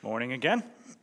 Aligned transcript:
Morning 0.00 0.32
again. 0.32 0.62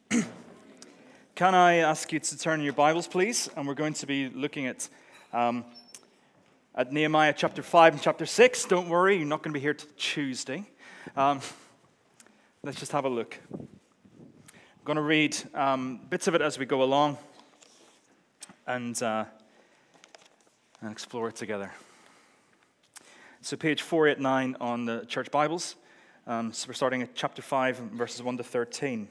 Can 1.35 1.53
I 1.53 1.75
ask 1.75 2.13
you 2.13 2.19
to 2.21 2.37
turn 2.37 2.61
your 2.61 2.71
Bibles, 2.71 3.09
please? 3.09 3.49
And 3.57 3.67
we're 3.67 3.73
going 3.73 3.93
to 3.95 4.07
be 4.07 4.29
looking 4.29 4.67
at, 4.67 4.87
um, 5.33 5.65
at 6.73 6.93
Nehemiah 6.93 7.33
chapter 7.35 7.61
5 7.61 7.95
and 7.95 8.01
chapter 8.01 8.25
6. 8.25 8.63
Don't 8.65 8.87
worry, 8.87 9.17
you're 9.17 9.25
not 9.25 9.43
going 9.43 9.51
to 9.51 9.59
be 9.59 9.61
here 9.61 9.73
till 9.73 9.89
Tuesday. 9.97 10.63
Um, 11.17 11.41
let's 12.63 12.79
just 12.79 12.93
have 12.93 13.03
a 13.03 13.09
look. 13.09 13.37
I'm 13.51 13.67
going 14.85 14.95
to 14.95 15.01
read 15.01 15.35
um, 15.53 15.99
bits 16.09 16.29
of 16.29 16.35
it 16.35 16.41
as 16.41 16.57
we 16.57 16.65
go 16.65 16.81
along 16.81 17.17
and, 18.65 19.03
uh, 19.03 19.25
and 20.79 20.89
explore 20.89 21.27
it 21.27 21.35
together. 21.35 21.69
So, 23.41 23.57
page 23.57 23.81
489 23.81 24.55
on 24.61 24.85
the 24.85 25.05
church 25.05 25.31
Bibles. 25.31 25.75
Um, 26.27 26.53
so 26.53 26.67
we're 26.67 26.73
starting 26.73 27.03
at 27.03 27.13
chapter 27.13 27.43
5, 27.43 27.77
verses 27.77 28.23
1 28.23 28.37
to 28.37 28.43
13. 28.43 29.07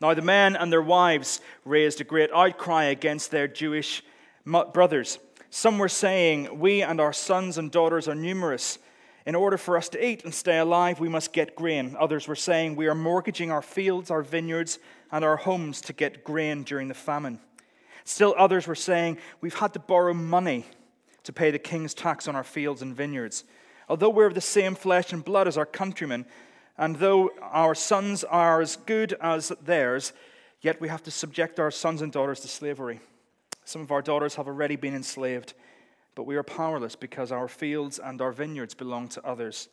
Now 0.00 0.14
the 0.14 0.22
men 0.22 0.56
and 0.56 0.72
their 0.72 0.80
wives 0.80 1.42
raised 1.66 2.00
a 2.00 2.04
great 2.04 2.30
outcry 2.32 2.84
against 2.84 3.30
their 3.30 3.46
Jewish 3.46 4.02
brothers. 4.46 5.18
Some 5.50 5.76
were 5.76 5.90
saying, 5.90 6.58
We 6.58 6.82
and 6.82 6.98
our 6.98 7.12
sons 7.12 7.58
and 7.58 7.70
daughters 7.70 8.08
are 8.08 8.14
numerous. 8.14 8.78
In 9.26 9.34
order 9.34 9.58
for 9.58 9.76
us 9.76 9.90
to 9.90 10.02
eat 10.02 10.24
and 10.24 10.32
stay 10.32 10.56
alive, 10.56 10.98
we 10.98 11.10
must 11.10 11.34
get 11.34 11.56
grain. 11.56 11.94
Others 12.00 12.26
were 12.26 12.34
saying, 12.34 12.74
We 12.74 12.86
are 12.86 12.94
mortgaging 12.94 13.50
our 13.50 13.60
fields, 13.60 14.10
our 14.10 14.22
vineyards, 14.22 14.78
and 15.12 15.26
our 15.26 15.36
homes 15.36 15.82
to 15.82 15.92
get 15.92 16.24
grain 16.24 16.62
during 16.62 16.88
the 16.88 16.94
famine. 16.94 17.38
Still 18.04 18.34
others 18.38 18.66
were 18.66 18.74
saying, 18.74 19.18
We've 19.42 19.58
had 19.58 19.74
to 19.74 19.78
borrow 19.78 20.14
money 20.14 20.64
to 21.24 21.34
pay 21.34 21.50
the 21.50 21.58
king's 21.58 21.92
tax 21.92 22.26
on 22.28 22.34
our 22.34 22.44
fields 22.44 22.80
and 22.80 22.96
vineyards. 22.96 23.44
Although 23.88 24.10
we're 24.10 24.26
of 24.26 24.34
the 24.34 24.40
same 24.40 24.74
flesh 24.74 25.12
and 25.12 25.24
blood 25.24 25.46
as 25.46 25.56
our 25.56 25.66
countrymen, 25.66 26.26
and 26.76 26.96
though 26.96 27.30
our 27.40 27.74
sons 27.74 28.24
are 28.24 28.60
as 28.60 28.76
good 28.76 29.14
as 29.20 29.52
theirs, 29.62 30.12
yet 30.60 30.80
we 30.80 30.88
have 30.88 31.02
to 31.04 31.10
subject 31.10 31.60
our 31.60 31.70
sons 31.70 32.02
and 32.02 32.12
daughters 32.12 32.40
to 32.40 32.48
slavery. 32.48 33.00
Some 33.64 33.82
of 33.82 33.90
our 33.90 34.02
daughters 34.02 34.34
have 34.34 34.46
already 34.46 34.76
been 34.76 34.94
enslaved, 34.94 35.54
but 36.14 36.24
we 36.24 36.36
are 36.36 36.42
powerless 36.42 36.96
because 36.96 37.32
our 37.32 37.48
fields 37.48 37.98
and 37.98 38.20
our 38.20 38.32
vineyards 38.32 38.74
belong 38.74 39.08
to 39.08 39.26
others. 39.26 39.68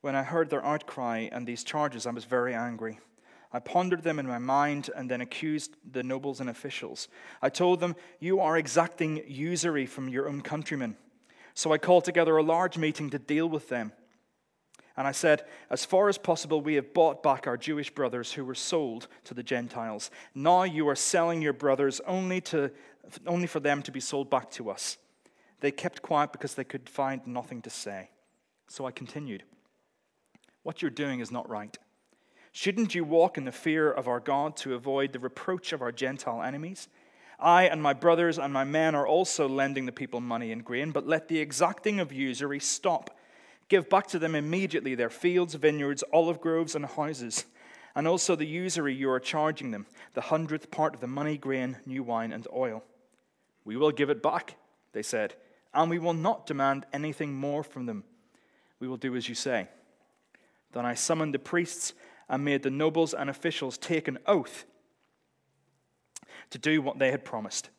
When 0.00 0.16
I 0.16 0.22
heard 0.22 0.48
their 0.48 0.64
outcry 0.64 1.28
and 1.30 1.46
these 1.46 1.64
charges, 1.64 2.06
I 2.06 2.10
was 2.10 2.24
very 2.24 2.54
angry. 2.54 2.98
I 3.52 3.58
pondered 3.58 4.02
them 4.02 4.18
in 4.18 4.26
my 4.26 4.38
mind 4.38 4.90
and 4.94 5.10
then 5.10 5.20
accused 5.20 5.76
the 5.90 6.02
nobles 6.02 6.40
and 6.40 6.48
officials. 6.48 7.08
I 7.42 7.48
told 7.48 7.80
them, 7.80 7.96
You 8.20 8.40
are 8.40 8.56
exacting 8.56 9.22
usury 9.26 9.86
from 9.86 10.08
your 10.08 10.28
own 10.28 10.40
countrymen. 10.40 10.96
So 11.60 11.74
I 11.74 11.76
called 11.76 12.06
together 12.06 12.38
a 12.38 12.42
large 12.42 12.78
meeting 12.78 13.10
to 13.10 13.18
deal 13.18 13.46
with 13.46 13.68
them. 13.68 13.92
And 14.96 15.06
I 15.06 15.12
said, 15.12 15.44
As 15.68 15.84
far 15.84 16.08
as 16.08 16.16
possible, 16.16 16.62
we 16.62 16.76
have 16.76 16.94
bought 16.94 17.22
back 17.22 17.46
our 17.46 17.58
Jewish 17.58 17.90
brothers 17.90 18.32
who 18.32 18.46
were 18.46 18.54
sold 18.54 19.08
to 19.24 19.34
the 19.34 19.42
Gentiles. 19.42 20.10
Now 20.34 20.62
you 20.62 20.88
are 20.88 20.96
selling 20.96 21.42
your 21.42 21.52
brothers 21.52 22.00
only, 22.06 22.40
to, 22.40 22.70
only 23.26 23.46
for 23.46 23.60
them 23.60 23.82
to 23.82 23.92
be 23.92 24.00
sold 24.00 24.30
back 24.30 24.50
to 24.52 24.70
us. 24.70 24.96
They 25.60 25.70
kept 25.70 26.00
quiet 26.00 26.32
because 26.32 26.54
they 26.54 26.64
could 26.64 26.88
find 26.88 27.26
nothing 27.26 27.60
to 27.60 27.68
say. 27.68 28.08
So 28.66 28.86
I 28.86 28.90
continued, 28.90 29.42
What 30.62 30.80
you're 30.80 30.90
doing 30.90 31.20
is 31.20 31.30
not 31.30 31.46
right. 31.50 31.76
Shouldn't 32.52 32.94
you 32.94 33.04
walk 33.04 33.36
in 33.36 33.44
the 33.44 33.52
fear 33.52 33.92
of 33.92 34.08
our 34.08 34.18
God 34.18 34.56
to 34.56 34.72
avoid 34.72 35.12
the 35.12 35.18
reproach 35.18 35.74
of 35.74 35.82
our 35.82 35.92
Gentile 35.92 36.42
enemies? 36.42 36.88
I 37.40 37.64
and 37.64 37.82
my 37.82 37.92
brothers 37.92 38.38
and 38.38 38.52
my 38.52 38.64
men 38.64 38.94
are 38.94 39.06
also 39.06 39.48
lending 39.48 39.86
the 39.86 39.92
people 39.92 40.20
money 40.20 40.52
and 40.52 40.64
grain, 40.64 40.90
but 40.90 41.06
let 41.06 41.28
the 41.28 41.38
exacting 41.38 42.00
of 42.00 42.12
usury 42.12 42.60
stop. 42.60 43.16
Give 43.68 43.88
back 43.88 44.06
to 44.08 44.18
them 44.18 44.34
immediately 44.34 44.94
their 44.94 45.10
fields, 45.10 45.54
vineyards, 45.54 46.04
olive 46.12 46.40
groves, 46.40 46.74
and 46.74 46.84
houses, 46.84 47.44
and 47.94 48.06
also 48.06 48.36
the 48.36 48.46
usury 48.46 48.94
you 48.94 49.10
are 49.10 49.20
charging 49.20 49.70
them, 49.70 49.86
the 50.14 50.20
hundredth 50.22 50.70
part 50.70 50.94
of 50.94 51.00
the 51.00 51.06
money, 51.06 51.38
grain, 51.38 51.76
new 51.86 52.02
wine, 52.02 52.32
and 52.32 52.46
oil. 52.52 52.82
We 53.64 53.76
will 53.76 53.92
give 53.92 54.10
it 54.10 54.22
back, 54.22 54.56
they 54.92 55.02
said, 55.02 55.34
and 55.72 55.88
we 55.88 55.98
will 55.98 56.14
not 56.14 56.46
demand 56.46 56.86
anything 56.92 57.34
more 57.34 57.62
from 57.62 57.86
them. 57.86 58.04
We 58.80 58.88
will 58.88 58.96
do 58.96 59.16
as 59.16 59.28
you 59.28 59.34
say. 59.34 59.68
Then 60.72 60.86
I 60.86 60.94
summoned 60.94 61.34
the 61.34 61.38
priests 61.38 61.94
and 62.28 62.44
made 62.44 62.62
the 62.62 62.70
nobles 62.70 63.14
and 63.14 63.28
officials 63.28 63.76
take 63.76 64.08
an 64.08 64.18
oath 64.26 64.64
to 66.50 66.58
do 66.58 66.82
what 66.82 66.98
they 66.98 67.10
had 67.10 67.24
promised. 67.24 67.70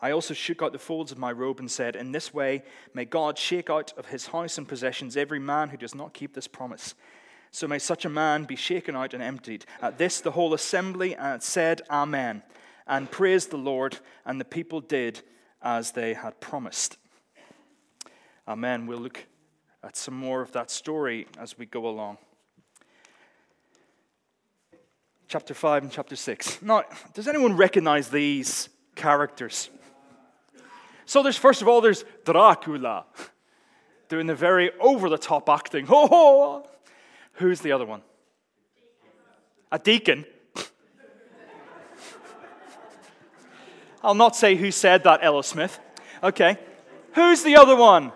I 0.00 0.12
also 0.12 0.32
shook 0.32 0.62
out 0.62 0.72
the 0.72 0.78
folds 0.78 1.10
of 1.10 1.18
my 1.18 1.32
robe 1.32 1.58
and 1.58 1.70
said, 1.70 1.96
In 1.96 2.12
this 2.12 2.32
way, 2.32 2.62
may 2.94 3.04
God 3.04 3.36
shake 3.36 3.68
out 3.68 3.92
of 3.98 4.06
his 4.06 4.28
house 4.28 4.56
and 4.56 4.68
possessions 4.68 5.16
every 5.16 5.40
man 5.40 5.70
who 5.70 5.76
does 5.76 5.94
not 5.94 6.14
keep 6.14 6.34
this 6.34 6.46
promise. 6.46 6.94
So 7.50 7.66
may 7.66 7.78
such 7.78 8.04
a 8.04 8.10
man 8.10 8.44
be 8.44 8.56
shaken 8.56 8.94
out 8.94 9.14
and 9.14 9.22
emptied. 9.22 9.64
At 9.82 9.98
this, 9.98 10.20
the 10.20 10.30
whole 10.30 10.54
assembly 10.54 11.16
uh, 11.16 11.40
said, 11.40 11.82
Amen, 11.90 12.42
and 12.86 13.10
praised 13.10 13.50
the 13.50 13.58
Lord, 13.58 13.98
and 14.24 14.40
the 14.40 14.44
people 14.44 14.80
did 14.80 15.22
as 15.62 15.92
they 15.92 16.14
had 16.14 16.40
promised. 16.40 16.96
Amen. 18.46 18.86
We'll 18.86 18.98
look 18.98 19.26
at 19.82 19.96
some 19.96 20.14
more 20.14 20.42
of 20.42 20.52
that 20.52 20.70
story 20.70 21.26
as 21.38 21.58
we 21.58 21.66
go 21.66 21.86
along. 21.86 22.18
Chapter 25.28 25.52
5 25.52 25.82
and 25.82 25.92
chapter 25.92 26.16
6. 26.16 26.62
Now, 26.62 26.84
does 27.12 27.28
anyone 27.28 27.54
recognize 27.54 28.08
these 28.08 28.70
characters? 28.94 29.68
So 31.04 31.22
there's 31.22 31.36
first 31.36 31.60
of 31.60 31.68
all 31.68 31.82
there's 31.82 32.02
Dracula 32.24 33.04
doing 34.08 34.26
the 34.26 34.34
very 34.34 34.70
over 34.80 35.10
the 35.10 35.18
top 35.18 35.50
acting. 35.50 35.84
Ho 35.88 36.06
ho! 36.06 36.66
Who's 37.34 37.60
the 37.60 37.72
other 37.72 37.84
one? 37.84 38.00
A 39.70 39.78
deacon. 39.78 40.24
I'll 44.02 44.14
not 44.14 44.34
say 44.34 44.56
who 44.56 44.70
said 44.70 45.04
that, 45.04 45.20
Ella 45.22 45.44
Smith. 45.44 45.78
Okay. 46.22 46.56
Who's 47.12 47.42
the 47.42 47.56
other 47.56 47.76
one? 47.76 48.12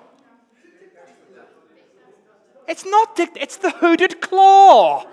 It's 2.67 2.87
not 2.87 3.17
Dick, 3.17 3.33
it's 3.37 3.59
the 3.59 3.71
hooded 3.71 4.23
claw 4.23 5.05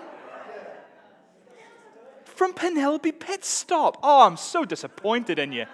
from 2.40 2.54
Penelope 2.54 3.12
Pitstop. 3.12 3.96
Oh, 4.02 4.26
I'm 4.26 4.38
so 4.38 4.64
disappointed 4.64 5.38
in 5.38 5.52
you. 5.52 5.66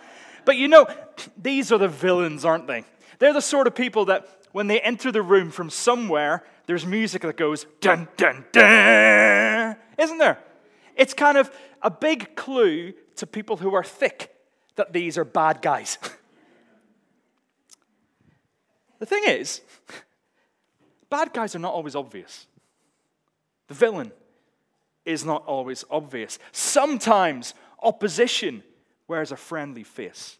But 0.44 0.56
you 0.56 0.66
know, 0.66 0.88
these 1.40 1.70
are 1.70 1.78
the 1.78 1.86
villains, 1.86 2.44
aren't 2.44 2.66
they? 2.66 2.82
They're 3.20 3.32
the 3.32 3.40
sort 3.40 3.68
of 3.68 3.76
people 3.76 4.06
that 4.06 4.26
when 4.50 4.66
they 4.66 4.80
enter 4.80 5.12
the 5.12 5.22
room 5.22 5.52
from 5.52 5.70
somewhere, 5.70 6.42
there's 6.66 6.84
music 6.84 7.22
that 7.22 7.36
goes 7.36 7.66
dun 7.80 8.08
dun 8.16 8.46
dun, 8.50 9.76
isn't 9.96 10.18
there? 10.18 10.40
It's 10.96 11.14
kind 11.14 11.38
of 11.38 11.52
a 11.82 11.90
big 11.90 12.34
clue 12.34 12.94
to 13.14 13.28
people 13.28 13.58
who 13.58 13.72
are 13.72 13.84
thick 13.84 14.34
that 14.74 14.92
these 14.92 15.16
are 15.16 15.24
bad 15.24 15.62
guys. 15.62 15.98
the 18.98 19.06
thing 19.06 19.22
is, 19.28 19.60
bad 21.10 21.32
guys 21.32 21.54
are 21.54 21.60
not 21.60 21.74
always 21.74 21.94
obvious. 21.94 22.48
The 23.68 23.74
villain 23.74 24.10
is 25.06 25.24
not 25.24 25.44
always 25.46 25.84
obvious. 25.90 26.38
Sometimes 26.52 27.54
opposition 27.82 28.62
wears 29.08 29.32
a 29.32 29.36
friendly 29.36 29.84
face. 29.84 30.38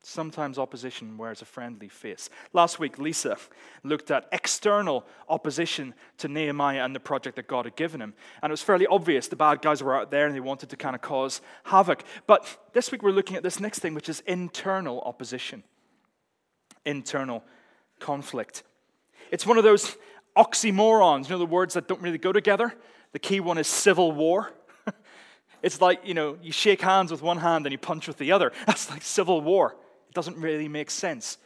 Sometimes 0.00 0.58
opposition 0.58 1.18
wears 1.18 1.42
a 1.42 1.44
friendly 1.44 1.88
face. 1.88 2.30
Last 2.54 2.78
week, 2.78 2.98
Lisa 2.98 3.36
looked 3.82 4.10
at 4.10 4.26
external 4.32 5.04
opposition 5.28 5.92
to 6.16 6.28
Nehemiah 6.28 6.82
and 6.82 6.94
the 6.94 7.00
project 7.00 7.36
that 7.36 7.46
God 7.46 7.66
had 7.66 7.76
given 7.76 8.00
him. 8.00 8.14
And 8.42 8.50
it 8.50 8.52
was 8.52 8.62
fairly 8.62 8.86
obvious 8.86 9.28
the 9.28 9.36
bad 9.36 9.60
guys 9.60 9.82
were 9.82 9.94
out 9.94 10.10
there 10.10 10.26
and 10.26 10.34
they 10.34 10.40
wanted 10.40 10.70
to 10.70 10.78
kind 10.78 10.96
of 10.96 11.02
cause 11.02 11.42
havoc. 11.64 12.04
But 12.26 12.46
this 12.72 12.90
week, 12.90 13.02
we're 13.02 13.10
looking 13.10 13.36
at 13.36 13.42
this 13.42 13.60
next 13.60 13.80
thing, 13.80 13.92
which 13.92 14.08
is 14.08 14.20
internal 14.20 15.02
opposition, 15.02 15.62
internal 16.86 17.44
conflict. 17.98 18.62
It's 19.30 19.44
one 19.44 19.58
of 19.58 19.64
those 19.64 19.94
oxymorons, 20.38 21.24
you 21.24 21.30
know, 21.30 21.38
the 21.38 21.46
words 21.46 21.74
that 21.74 21.88
don't 21.88 22.00
really 22.00 22.18
go 22.18 22.32
together. 22.32 22.72
The 23.12 23.18
key 23.18 23.40
one 23.40 23.58
is 23.58 23.66
civil 23.66 24.12
war. 24.12 24.52
It's 25.60 25.80
like, 25.80 26.06
you 26.06 26.14
know, 26.14 26.38
you 26.40 26.52
shake 26.52 26.80
hands 26.80 27.10
with 27.10 27.20
one 27.20 27.38
hand 27.38 27.66
and 27.66 27.72
you 27.72 27.78
punch 27.78 28.06
with 28.06 28.16
the 28.16 28.30
other. 28.30 28.52
That's 28.66 28.88
like 28.90 29.02
civil 29.02 29.40
war. 29.40 29.74
It 30.08 30.14
doesn't 30.14 30.36
really 30.36 30.68
make 30.68 30.88
sense. 30.88 31.36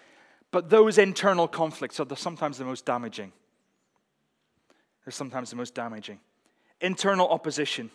But 0.51 0.69
those 0.69 0.99
internal 0.99 1.49
conflicts 1.49 1.99
are 1.99 2.07
sometimes 2.15 2.59
the 2.59 2.67
most 2.67 2.85
damaging. 2.85 3.33
They're 5.05 5.13
sometimes 5.13 5.49
the 5.49 5.57
most 5.57 5.75
damaging. 5.75 6.21
Internal 6.81 7.27
opposition, 7.27 7.91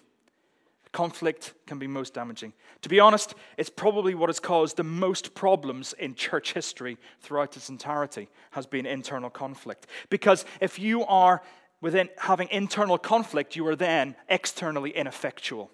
conflict 0.91 1.53
can 1.65 1.79
be 1.79 1.87
most 1.87 2.13
damaging. 2.13 2.53
To 2.81 2.89
be 2.89 2.99
honest, 2.99 3.35
it's 3.57 3.69
probably 3.69 4.15
what 4.15 4.29
has 4.29 4.39
caused 4.39 4.77
the 4.77 4.83
most 4.83 5.33
problems 5.33 5.93
in 5.93 6.15
church 6.15 6.53
history 6.53 6.97
throughout 7.21 7.55
its 7.57 7.69
entirety 7.69 8.29
has 8.51 8.65
been 8.65 8.85
internal 8.85 9.29
conflict. 9.29 9.87
Because 10.09 10.45
if 10.61 10.79
you 10.79 11.05
are 11.05 11.41
within 11.81 12.09
having 12.17 12.47
internal 12.49 12.97
conflict, 12.97 13.55
you 13.55 13.67
are 13.67 13.75
then 13.75 14.15
externally 14.29 14.91
ineffectual. 14.91 15.71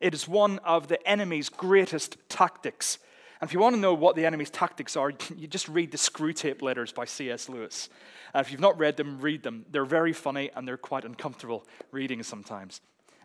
It 0.00 0.14
is 0.14 0.28
one 0.28 0.58
of 0.60 0.88
the 0.88 1.06
enemy's 1.08 1.48
greatest 1.48 2.16
tactics. 2.28 2.98
And 3.40 3.48
if 3.48 3.54
you 3.54 3.60
want 3.60 3.74
to 3.74 3.80
know 3.80 3.94
what 3.94 4.16
the 4.16 4.26
enemy's 4.26 4.50
tactics 4.50 4.96
are, 4.96 5.10
you 5.36 5.46
just 5.46 5.68
read 5.68 5.90
the 5.92 5.98
Screwtape 5.98 6.62
Letters 6.62 6.92
by 6.92 7.04
C.S. 7.04 7.48
Lewis. 7.48 7.88
And 8.32 8.44
if 8.44 8.50
you've 8.50 8.60
not 8.60 8.78
read 8.78 8.96
them, 8.96 9.20
read 9.20 9.42
them. 9.42 9.64
They're 9.70 9.84
very 9.84 10.12
funny 10.12 10.50
and 10.54 10.66
they're 10.66 10.76
quite 10.76 11.04
uncomfortable 11.04 11.66
reading 11.92 12.22
sometimes. 12.22 12.80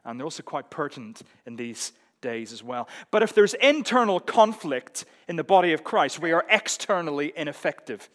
And 0.09 0.19
they're 0.19 0.25
also 0.25 0.43
quite 0.43 0.69
pertinent 0.69 1.21
in 1.45 1.55
these 1.55 1.93
days 2.21 2.51
as 2.51 2.63
well. 2.63 2.87
But 3.11 3.23
if 3.23 3.33
there's 3.33 3.53
internal 3.55 4.19
conflict 4.19 5.05
in 5.27 5.35
the 5.35 5.43
body 5.43 5.73
of 5.73 5.83
Christ, 5.83 6.19
we 6.19 6.31
are 6.31 6.45
externally 6.49 7.31
ineffective 7.35 8.09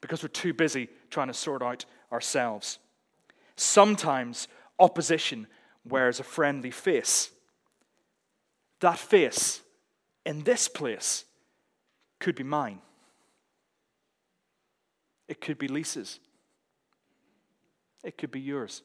because 0.00 0.22
we're 0.22 0.28
too 0.28 0.54
busy 0.54 0.88
trying 1.10 1.28
to 1.28 1.34
sort 1.34 1.62
out 1.62 1.84
ourselves. 2.12 2.78
Sometimes 3.56 4.48
opposition 4.78 5.46
wears 5.84 6.20
a 6.20 6.24
friendly 6.24 6.70
face. 6.70 7.30
That 8.80 8.98
face 8.98 9.60
in 10.24 10.42
this 10.44 10.68
place 10.68 11.24
could 12.18 12.34
be 12.34 12.44
mine. 12.44 12.80
It 15.28 15.40
could 15.40 15.58
be 15.58 15.68
Lisa's. 15.68 16.18
It 18.02 18.16
could 18.18 18.30
be 18.30 18.40
yours. 18.40 18.82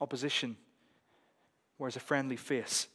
Opposition 0.00 0.56
wears 1.78 1.96
a 1.96 2.00
friendly 2.00 2.36
face. 2.36 2.88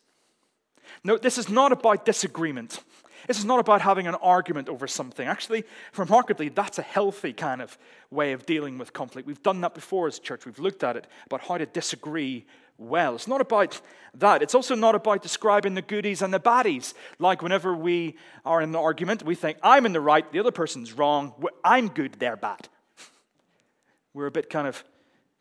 No, 1.03 1.17
this 1.17 1.37
is 1.37 1.49
not 1.49 1.71
about 1.71 2.05
disagreement. 2.05 2.79
This 3.27 3.39
is 3.39 3.45
not 3.45 3.59
about 3.59 3.81
having 3.81 4.07
an 4.07 4.15
argument 4.15 4.69
over 4.69 4.87
something. 4.87 5.27
Actually, 5.27 5.63
remarkably, 5.97 6.49
that's 6.49 6.77
a 6.77 6.83
healthy 6.83 7.33
kind 7.33 7.61
of 7.61 7.77
way 8.11 8.33
of 8.33 8.45
dealing 8.45 8.77
with 8.77 8.93
conflict. 8.93 9.27
We've 9.27 9.41
done 9.41 9.61
that 9.61 9.73
before 9.73 10.07
as 10.07 10.17
a 10.17 10.21
church. 10.21 10.45
We've 10.45 10.59
looked 10.59 10.83
at 10.83 10.95
it 10.95 11.07
about 11.25 11.41
how 11.41 11.57
to 11.57 11.65
disagree 11.65 12.45
well. 12.77 13.15
It's 13.15 13.27
not 13.27 13.41
about 13.41 13.81
that. 14.15 14.43
It's 14.43 14.53
also 14.53 14.75
not 14.75 14.95
about 14.95 15.23
describing 15.23 15.73
the 15.73 15.81
goodies 15.81 16.21
and 16.21 16.33
the 16.33 16.39
baddies. 16.39 16.93
Like 17.17 17.41
whenever 17.41 17.75
we 17.75 18.15
are 18.45 18.61
in 18.61 18.69
an 18.69 18.75
argument, 18.75 19.23
we 19.23 19.35
think, 19.35 19.57
I'm 19.63 19.85
in 19.85 19.93
the 19.93 20.01
right, 20.01 20.29
the 20.31 20.39
other 20.39 20.51
person's 20.51 20.93
wrong, 20.93 21.33
I'm 21.63 21.87
good, 21.87 22.13
they're 22.13 22.35
bad. 22.35 22.67
We're 24.13 24.27
a 24.27 24.31
bit 24.31 24.49
kind 24.49 24.67
of 24.67 24.83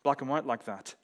black 0.03 0.21
and 0.21 0.29
white 0.29 0.45
like 0.45 0.65
that. 0.65 0.95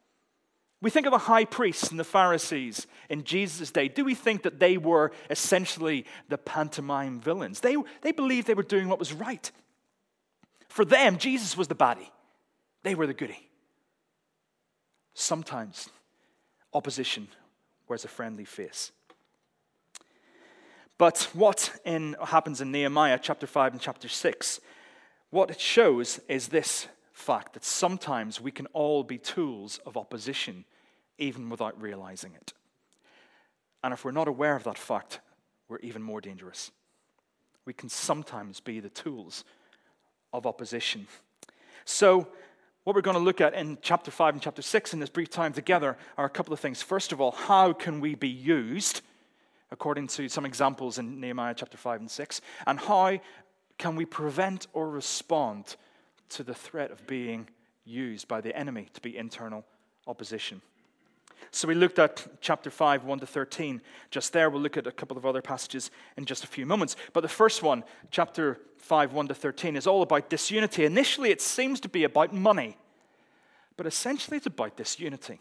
We 0.81 0.89
think 0.89 1.05
of 1.05 1.11
the 1.11 1.19
high 1.19 1.45
priests 1.45 1.91
and 1.91 1.99
the 1.99 2.03
Pharisees 2.03 2.87
in 3.09 3.23
Jesus' 3.23 3.69
day. 3.69 3.87
Do 3.87 4.03
we 4.03 4.15
think 4.15 4.41
that 4.43 4.59
they 4.59 4.77
were 4.77 5.11
essentially 5.29 6.05
the 6.27 6.39
pantomime 6.39 7.19
villains? 7.19 7.59
They, 7.59 7.75
they 8.01 8.11
believed 8.11 8.47
they 8.47 8.55
were 8.55 8.63
doing 8.63 8.89
what 8.89 8.97
was 8.97 9.13
right. 9.13 9.51
For 10.69 10.83
them, 10.83 11.17
Jesus 11.17 11.55
was 11.55 11.67
the 11.67 11.75
baddie, 11.75 12.09
they 12.83 12.95
were 12.95 13.05
the 13.05 13.13
goody. 13.13 13.47
Sometimes 15.13 15.89
opposition 16.73 17.27
wears 17.87 18.05
a 18.05 18.07
friendly 18.07 18.45
face. 18.45 18.91
But 20.97 21.29
what 21.33 21.79
in, 21.83 22.15
happens 22.23 22.61
in 22.61 22.71
Nehemiah 22.71 23.19
chapter 23.21 23.45
5 23.45 23.73
and 23.73 23.81
chapter 23.81 24.07
6, 24.07 24.61
what 25.29 25.51
it 25.51 25.59
shows 25.59 26.19
is 26.29 26.47
this 26.47 26.87
fact 27.11 27.53
that 27.53 27.65
sometimes 27.65 28.39
we 28.39 28.51
can 28.51 28.67
all 28.67 29.03
be 29.03 29.17
tools 29.17 29.79
of 29.85 29.97
opposition 29.97 30.65
even 31.21 31.49
without 31.49 31.79
realizing 31.81 32.33
it. 32.33 32.53
And 33.83 33.93
if 33.93 34.03
we're 34.03 34.11
not 34.11 34.27
aware 34.27 34.55
of 34.55 34.63
that 34.65 34.77
fact, 34.77 35.19
we're 35.69 35.79
even 35.79 36.01
more 36.01 36.19
dangerous. 36.19 36.71
We 37.65 37.73
can 37.73 37.89
sometimes 37.89 38.59
be 38.59 38.79
the 38.79 38.89
tools 38.89 39.45
of 40.33 40.45
opposition. 40.45 41.07
So, 41.85 42.27
what 42.83 42.95
we're 42.95 43.03
going 43.03 43.17
to 43.17 43.23
look 43.23 43.41
at 43.41 43.53
in 43.53 43.77
chapter 43.83 44.09
5 44.09 44.33
and 44.33 44.41
chapter 44.41 44.63
6 44.63 44.93
in 44.93 44.99
this 44.99 45.09
brief 45.09 45.29
time 45.29 45.53
together 45.53 45.97
are 46.17 46.25
a 46.25 46.29
couple 46.29 46.51
of 46.51 46.59
things. 46.59 46.81
First 46.81 47.11
of 47.11 47.21
all, 47.21 47.31
how 47.31 47.73
can 47.73 48.01
we 48.01 48.15
be 48.15 48.27
used, 48.27 49.01
according 49.69 50.07
to 50.07 50.27
some 50.27 50.47
examples 50.47 50.97
in 50.97 51.19
Nehemiah 51.19 51.53
chapter 51.55 51.77
5 51.77 51.99
and 52.01 52.09
6, 52.09 52.41
and 52.65 52.79
how 52.79 53.19
can 53.77 53.95
we 53.95 54.05
prevent 54.05 54.65
or 54.73 54.89
respond 54.89 55.75
to 56.29 56.43
the 56.43 56.55
threat 56.55 56.89
of 56.89 57.05
being 57.05 57.47
used 57.85 58.27
by 58.27 58.41
the 58.41 58.55
enemy 58.55 58.87
to 58.93 59.01
be 59.01 59.15
internal 59.15 59.63
opposition. 60.07 60.61
So 61.49 61.67
we 61.67 61.75
looked 61.75 61.99
at 61.99 62.25
chapter 62.39 62.69
5, 62.69 63.03
1 63.03 63.19
to 63.19 63.25
13. 63.25 63.81
Just 64.09 64.31
there, 64.31 64.49
we'll 64.49 64.61
look 64.61 64.77
at 64.77 64.87
a 64.87 64.91
couple 64.91 65.17
of 65.17 65.25
other 65.25 65.41
passages 65.41 65.89
in 66.17 66.25
just 66.25 66.43
a 66.43 66.47
few 66.47 66.65
moments. 66.65 66.95
But 67.13 67.21
the 67.21 67.27
first 67.27 67.63
one, 67.63 67.83
chapter 68.11 68.59
5, 68.77 69.13
1 69.13 69.27
to 69.29 69.33
13, 69.33 69.75
is 69.75 69.87
all 69.87 70.01
about 70.01 70.29
disunity. 70.29 70.85
Initially, 70.85 71.31
it 71.31 71.41
seems 71.41 71.79
to 71.81 71.89
be 71.89 72.03
about 72.03 72.33
money, 72.33 72.77
but 73.75 73.87
essentially, 73.87 74.37
it's 74.37 74.45
about 74.45 74.77
disunity. 74.77 75.39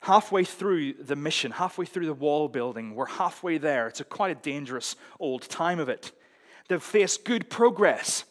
Halfway 0.00 0.44
through 0.44 0.94
the 0.94 1.14
mission, 1.14 1.52
halfway 1.52 1.86
through 1.86 2.06
the 2.06 2.14
wall 2.14 2.48
building, 2.48 2.94
we're 2.94 3.06
halfway 3.06 3.58
there. 3.58 3.86
It's 3.86 4.00
a 4.00 4.04
quite 4.04 4.36
a 4.36 4.40
dangerous 4.40 4.96
old 5.20 5.42
time 5.48 5.78
of 5.78 5.88
it. 5.88 6.12
They've 6.68 6.82
faced 6.82 7.24
good 7.24 7.50
progress, 7.50 8.24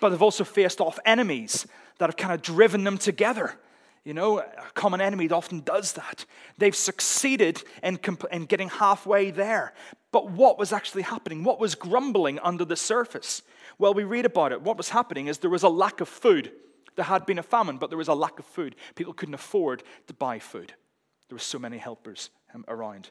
but 0.00 0.10
they've 0.10 0.20
also 0.20 0.44
faced 0.44 0.80
off 0.80 0.98
enemies 1.06 1.66
that 1.98 2.10
have 2.10 2.16
kind 2.16 2.34
of 2.34 2.42
driven 2.42 2.84
them 2.84 2.98
together. 2.98 3.56
You 4.04 4.12
know, 4.12 4.38
a 4.38 4.70
common 4.74 5.00
enemy 5.00 5.30
often 5.30 5.60
does 5.60 5.94
that. 5.94 6.26
They've 6.58 6.76
succeeded 6.76 7.62
in, 7.82 7.96
comp- 7.96 8.30
in 8.30 8.44
getting 8.44 8.68
halfway 8.68 9.30
there. 9.30 9.72
But 10.12 10.30
what 10.30 10.58
was 10.58 10.72
actually 10.72 11.02
happening? 11.02 11.42
What 11.42 11.58
was 11.58 11.74
grumbling 11.74 12.38
under 12.40 12.66
the 12.66 12.76
surface? 12.76 13.42
Well, 13.78 13.94
we 13.94 14.04
read 14.04 14.26
about 14.26 14.52
it. 14.52 14.60
What 14.60 14.76
was 14.76 14.90
happening 14.90 15.26
is 15.26 15.38
there 15.38 15.50
was 15.50 15.62
a 15.62 15.68
lack 15.70 16.02
of 16.02 16.08
food. 16.08 16.52
There 16.96 17.04
had 17.06 17.24
been 17.24 17.38
a 17.38 17.42
famine, 17.42 17.78
but 17.78 17.88
there 17.88 17.98
was 17.98 18.08
a 18.08 18.14
lack 18.14 18.38
of 18.38 18.44
food. 18.44 18.76
People 18.94 19.14
couldn't 19.14 19.34
afford 19.34 19.82
to 20.06 20.14
buy 20.14 20.38
food. 20.38 20.74
There 21.28 21.36
were 21.36 21.40
so 21.40 21.58
many 21.58 21.78
helpers 21.78 22.28
um, 22.54 22.64
around. 22.68 23.10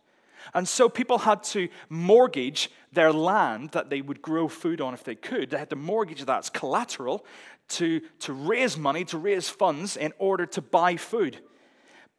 And 0.54 0.68
so 0.68 0.90
people 0.90 1.19
had 1.19 1.44
to 1.44 1.69
mortgage 1.90 2.69
their 2.92 3.12
land 3.12 3.72
that 3.72 3.90
they 3.90 4.01
would 4.01 4.22
grow 4.22 4.48
food 4.48 4.81
on 4.81 4.94
if 4.94 5.04
they 5.04 5.16
could. 5.16 5.50
They 5.50 5.57
had 5.57 5.69
to 5.72 5.75
mortgage 5.75 6.24
that 6.25 6.40
as 6.40 6.50
collateral 6.50 7.25
to, 7.69 8.01
to 8.19 8.34
raise 8.34 8.78
money, 8.78 9.06
to 9.06 9.18
raise 9.18 9.50
funds 9.50 9.98
in 9.98 10.13
order 10.18 10.45
to 10.48 10.62
buy 10.62 10.95
food. 10.95 11.40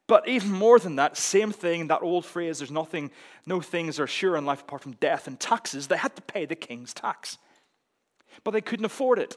But 0.06 0.28
even 0.28 0.52
more 0.52 0.78
than 0.78 0.96
that, 0.96 1.16
same 1.16 1.50
thing, 1.50 1.88
that 1.88 2.02
old 2.02 2.26
phrase, 2.26 2.58
there's 2.58 2.70
nothing, 2.70 3.10
no 3.46 3.60
things 3.60 3.98
are 3.98 4.06
sure 4.06 4.36
in 4.36 4.44
life 4.44 4.60
apart 4.60 4.82
from 4.82 4.92
death 4.92 5.26
and 5.26 5.40
taxes, 5.40 5.86
they 5.86 5.96
had 5.96 6.14
to 6.16 6.22
pay 6.22 6.44
the 6.44 6.54
king's 6.54 6.92
tax. 6.92 7.38
But 8.42 8.50
they 8.50 8.60
couldn't 8.60 8.84
afford 8.84 9.18
it. 9.18 9.36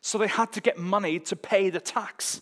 So 0.00 0.18
they 0.18 0.28
had 0.28 0.52
to 0.52 0.60
get 0.60 0.78
money 0.78 1.18
to 1.20 1.34
pay 1.34 1.70
the 1.70 1.80
tax. 1.80 2.40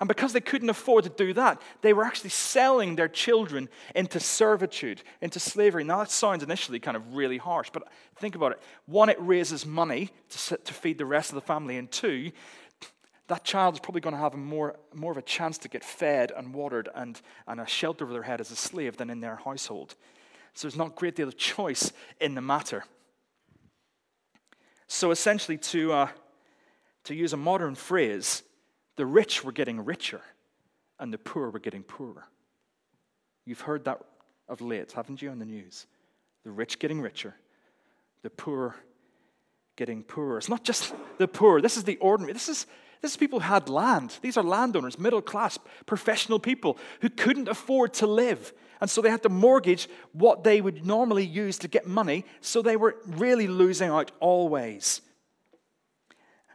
And 0.00 0.08
because 0.08 0.32
they 0.32 0.40
couldn't 0.40 0.70
afford 0.70 1.04
to 1.04 1.10
do 1.10 1.34
that, 1.34 1.60
they 1.82 1.92
were 1.92 2.04
actually 2.04 2.30
selling 2.30 2.96
their 2.96 3.08
children 3.08 3.68
into 3.94 4.18
servitude, 4.18 5.02
into 5.20 5.38
slavery. 5.38 5.84
Now, 5.84 5.98
that 5.98 6.10
sounds 6.10 6.42
initially 6.42 6.80
kind 6.80 6.96
of 6.96 7.14
really 7.14 7.36
harsh, 7.36 7.68
but 7.70 7.86
think 8.16 8.34
about 8.34 8.52
it. 8.52 8.62
One, 8.86 9.10
it 9.10 9.18
raises 9.20 9.66
money 9.66 10.08
to, 10.30 10.56
to 10.56 10.72
feed 10.72 10.96
the 10.96 11.04
rest 11.04 11.30
of 11.30 11.34
the 11.34 11.42
family, 11.42 11.76
and 11.76 11.90
two, 11.90 12.32
that 13.28 13.44
child 13.44 13.74
is 13.74 13.80
probably 13.80 14.00
going 14.00 14.14
to 14.14 14.20
have 14.20 14.34
more, 14.34 14.76
more 14.94 15.12
of 15.12 15.18
a 15.18 15.22
chance 15.22 15.58
to 15.58 15.68
get 15.68 15.84
fed 15.84 16.32
and 16.34 16.54
watered 16.54 16.88
and, 16.94 17.20
and 17.46 17.60
a 17.60 17.66
shelter 17.66 18.04
over 18.04 18.12
their 18.12 18.22
head 18.22 18.40
as 18.40 18.50
a 18.50 18.56
slave 18.56 18.96
than 18.96 19.10
in 19.10 19.20
their 19.20 19.36
household. 19.36 19.94
So 20.54 20.66
there's 20.66 20.78
not 20.78 20.88
a 20.88 20.94
great 20.94 21.14
deal 21.14 21.28
of 21.28 21.36
choice 21.36 21.92
in 22.20 22.34
the 22.34 22.40
matter. 22.40 22.84
So 24.88 25.10
essentially, 25.12 25.58
to, 25.58 25.92
uh, 25.92 26.08
to 27.04 27.14
use 27.14 27.32
a 27.32 27.36
modern 27.36 27.76
phrase, 27.76 28.42
the 29.00 29.06
rich 29.06 29.42
were 29.42 29.50
getting 29.50 29.82
richer 29.82 30.20
and 30.98 31.10
the 31.10 31.16
poor 31.16 31.48
were 31.48 31.58
getting 31.58 31.82
poorer. 31.82 32.26
You've 33.46 33.62
heard 33.62 33.86
that 33.86 34.02
of 34.46 34.60
late, 34.60 34.92
haven't 34.92 35.22
you, 35.22 35.30
on 35.30 35.38
the 35.38 35.46
news? 35.46 35.86
The 36.44 36.50
rich 36.50 36.78
getting 36.78 37.00
richer, 37.00 37.34
the 38.20 38.28
poor 38.28 38.76
getting 39.76 40.02
poorer. 40.02 40.36
It's 40.36 40.50
not 40.50 40.64
just 40.64 40.92
the 41.16 41.26
poor, 41.26 41.62
this 41.62 41.78
is 41.78 41.84
the 41.84 41.96
ordinary. 41.96 42.34
This 42.34 42.50
is, 42.50 42.66
this 43.00 43.12
is 43.12 43.16
people 43.16 43.40
who 43.40 43.48
had 43.48 43.70
land. 43.70 44.18
These 44.20 44.36
are 44.36 44.44
landowners, 44.44 44.98
middle 44.98 45.22
class, 45.22 45.58
professional 45.86 46.38
people 46.38 46.76
who 47.00 47.08
couldn't 47.08 47.48
afford 47.48 47.94
to 47.94 48.06
live. 48.06 48.52
And 48.82 48.90
so 48.90 49.00
they 49.00 49.08
had 49.08 49.22
to 49.22 49.30
mortgage 49.30 49.88
what 50.12 50.44
they 50.44 50.60
would 50.60 50.84
normally 50.84 51.24
use 51.24 51.56
to 51.60 51.68
get 51.68 51.86
money, 51.86 52.26
so 52.42 52.60
they 52.60 52.76
were 52.76 52.96
really 53.06 53.46
losing 53.46 53.88
out 53.88 54.12
always. 54.20 55.00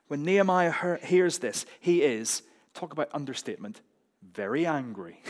When 0.07 0.24
Nehemiah 0.24 0.97
hears 1.01 1.39
this, 1.39 1.65
he 1.79 2.03
is, 2.03 2.43
talk 2.74 2.93
about 2.93 3.09
understatement, 3.13 3.81
very 4.21 4.65
angry. 4.65 5.21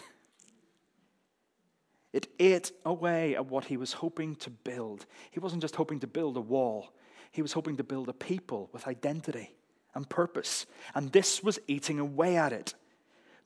it 2.14 2.28
ate 2.40 2.72
away 2.84 3.36
at 3.36 3.46
what 3.46 3.66
he 3.66 3.78
was 3.78 3.94
hoping 3.94 4.36
to 4.38 4.50
build. 4.50 5.06
He 5.32 5.40
wasn't 5.40 5.62
just 5.62 5.76
hoping 5.76 6.00
to 6.00 6.08
build 6.08 6.38
a 6.38 6.42
wall, 6.42 6.90
he 7.32 7.42
was 7.42 7.54
hoping 7.54 7.78
to 7.78 7.84
build 7.84 8.08
a 8.10 8.14
people 8.14 8.70
with 8.72 8.88
identity 8.88 9.54
and 9.94 10.10
purpose. 10.10 10.66
And 10.94 11.12
this 11.12 11.44
was 11.44 11.60
eating 11.68 12.00
away 12.00 12.38
at 12.38 12.54
it 12.54 12.74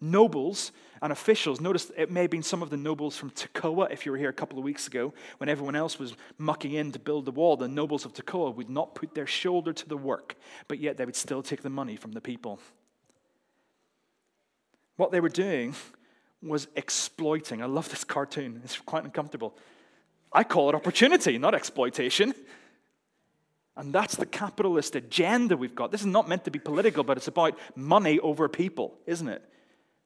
nobles 0.01 0.72
and 1.01 1.12
officials. 1.12 1.62
Notice 1.62 1.91
it 1.98 2.12
may 2.12 2.22
have 2.22 2.32
been 2.32 2.44
some 2.44 2.62
of 2.62 2.70
the 2.70 2.77
nobles 2.77 3.15
from 3.18 3.32
Tekoa, 3.32 3.91
if 3.91 4.06
you 4.06 4.12
were 4.12 4.18
here 4.18 4.29
a 4.29 4.34
couple 4.34 4.58
of 4.58 4.63
weeks 4.63 4.88
ago, 4.88 5.13
when 5.38 5.50
everyone 5.50 5.75
else 5.75 6.00
was 6.00 6.13
mucking 6.38 6.74
in 6.74 6.91
to 6.91 7.00
build 7.00 7.25
the 7.25 7.32
wall. 7.32 7.58
The 7.58 7.68
nobles 7.68 8.06
of 8.06 8.13
Tekoa 8.13 8.53
would 8.56 8.70
not 8.70 8.96
put 8.96 9.13
their 9.13 9.27
shoulder 9.27 9.74
to 9.74 9.88
the 9.88 9.98
work, 9.98 10.36
but 10.68 10.79
yet 10.79 10.98
they 10.98 11.06
would 11.06 11.15
still 11.15 11.41
take 11.41 11.62
the 11.62 11.70
money 11.70 11.96
from 11.96 12.12
the 12.12 12.22
people. 12.22 12.60
What 14.98 15.12
they 15.12 15.22
were 15.22 15.29
doing 15.29 15.75
was 16.41 16.68
exploiting. 16.75 17.62
I 17.62 17.65
love 17.65 17.89
this 17.89 18.03
cartoon, 18.03 18.62
it's 18.63 18.77
quite 18.79 19.03
uncomfortable. 19.03 19.56
I 20.32 20.44
call 20.44 20.70
it 20.70 20.75
opportunity, 20.75 21.38
not 21.38 21.56
exploitation. 21.56 22.34
And 23.75 23.94
that's 23.94 24.18
the 24.18 24.25
capitalist 24.25 24.96
agenda 24.98 25.56
we've 25.56 25.74
got. 25.74 25.91
This 25.91 26.01
is 26.01 26.08
not 26.08 26.27
meant 26.27 26.44
to 26.44 26.51
be 26.51 26.60
political, 26.60 27.06
but 27.06 27.15
it's 27.15 27.29
about 27.29 27.58
money 27.75 28.20
over 28.20 28.50
people, 28.50 28.98
isn't 29.06 29.29
it? 29.29 29.41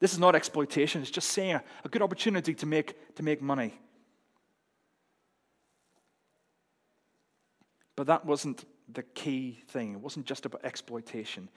This 0.04 0.12
is 0.12 0.20
not 0.20 0.36
exploitation, 0.36 1.02
it's 1.02 1.10
just 1.10 1.30
saying 1.30 1.62
a, 1.86 1.88
good 1.88 2.02
opportunity 2.02 2.54
to 2.56 2.66
make, 2.66 3.16
to 3.16 3.24
make 3.24 3.42
money. 3.42 3.74
But 7.96 8.08
that 8.08 8.26
wasn't 8.26 8.66
the 8.92 9.04
key 9.04 9.64
thing. 9.70 9.94
It 9.94 10.02
wasn't 10.02 10.26
just 10.26 10.46
about 10.46 10.66
exploitation. 10.66 11.48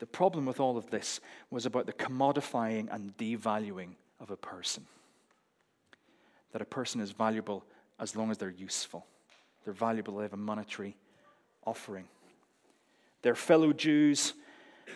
The 0.00 0.06
problem 0.06 0.44
with 0.44 0.60
all 0.60 0.76
of 0.76 0.90
this 0.90 1.18
was 1.50 1.64
about 1.64 1.86
the 1.86 1.94
commodifying 1.94 2.88
and 2.92 3.16
devaluing 3.16 3.94
of 4.20 4.30
a 4.30 4.36
person. 4.36 4.84
That 6.52 6.60
a 6.60 6.66
person 6.66 7.00
is 7.00 7.12
valuable 7.12 7.64
as 7.98 8.14
long 8.14 8.30
as 8.30 8.36
they're 8.36 8.50
useful. 8.50 9.06
They're 9.64 9.72
valuable, 9.72 10.18
they 10.18 10.24
have 10.24 10.34
a 10.34 10.36
monetary 10.36 10.94
offering. 11.66 12.04
Their 13.22 13.34
fellow 13.34 13.72
Jews, 13.72 14.34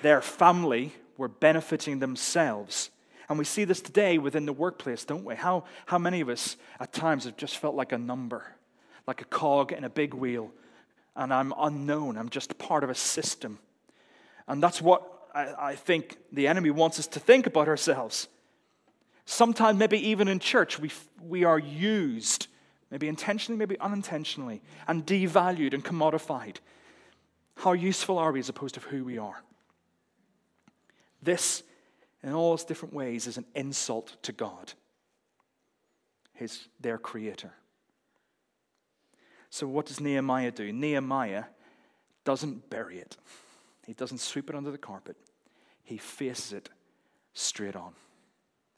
their 0.03 0.21
family 0.21 0.93
were 1.17 1.29
benefiting 1.29 2.01
themselves. 2.01 2.91
And 3.29 3.39
we 3.39 3.45
see 3.45 3.65
this 3.65 3.81
today 3.81 4.19
within 4.19 4.47
the 4.47 4.53
workplace, 4.53 5.05
don't 5.05 5.25
we? 5.25 5.35
How, 5.35 5.65
how 5.87 5.99
many 5.99 6.21
of 6.21 6.29
us 6.29 6.57
at 6.81 6.93
times 6.93 7.25
have 7.25 7.37
just 7.37 7.59
felt 7.59 7.75
like 7.75 7.93
a 7.93 7.99
number, 7.99 8.55
like 9.07 9.21
a 9.21 9.27
cog 9.27 9.73
in 9.73 9.85
a 9.85 9.91
big 9.91 10.15
wheel, 10.15 10.51
and 11.15 11.33
I'm 11.35 11.53
unknown, 11.59 12.17
I'm 12.17 12.29
just 12.29 12.57
part 12.59 12.85
of 12.85 12.91
a 12.91 12.95
system. 12.95 13.59
And 14.47 14.63
that's 14.63 14.81
what 14.81 15.03
I, 15.35 15.71
I 15.71 15.75
think 15.75 16.17
the 16.33 16.47
enemy 16.47 16.71
wants 16.71 16.99
us 16.99 17.07
to 17.09 17.21
think 17.21 17.47
about 17.47 17.69
ourselves. 17.69 18.29
Sometimes, 19.27 19.79
maybe 19.79 20.09
even 20.09 20.29
in 20.29 20.39
church, 20.39 20.79
we, 20.79 20.91
we 21.21 21.45
are 21.45 21.59
used 21.59 22.47
maybe 22.91 23.09
intentionally, 23.09 23.59
maybe 23.59 23.79
unintentionally, 23.81 24.63
and 24.87 25.07
devalued 25.07 25.75
and 25.75 25.85
commodified. 25.85 26.57
How 27.57 27.73
useful 27.73 28.19
are 28.19 28.33
we 28.33 28.41
as 28.41 28.49
opposed 28.49 28.75
to 28.77 28.81
who 28.81 29.05
we 29.05 29.19
are? 29.19 29.43
This, 31.23 31.63
in 32.23 32.33
all 32.33 32.55
its 32.55 32.65
different 32.65 32.95
ways, 32.95 33.27
is 33.27 33.37
an 33.37 33.45
insult 33.55 34.17
to 34.23 34.33
God, 34.33 34.73
his, 36.35 36.69
their 36.81 36.99
creator. 36.99 37.53
So, 39.51 39.67
what 39.67 39.87
does 39.87 40.01
Nehemiah 40.01 40.51
do? 40.51 40.73
Nehemiah 40.73 41.45
doesn't 42.25 42.69
bury 42.71 42.99
it, 42.99 43.17
he 43.87 43.93
doesn't 43.93 44.19
sweep 44.19 44.51
it 44.51 44.57
under 44.57 44.71
the 44.71 44.79
carpet, 44.79 45.17
he 45.83 45.97
faces 45.97 46.53
it 46.53 46.69
straight 47.33 47.77
on. 47.77 47.93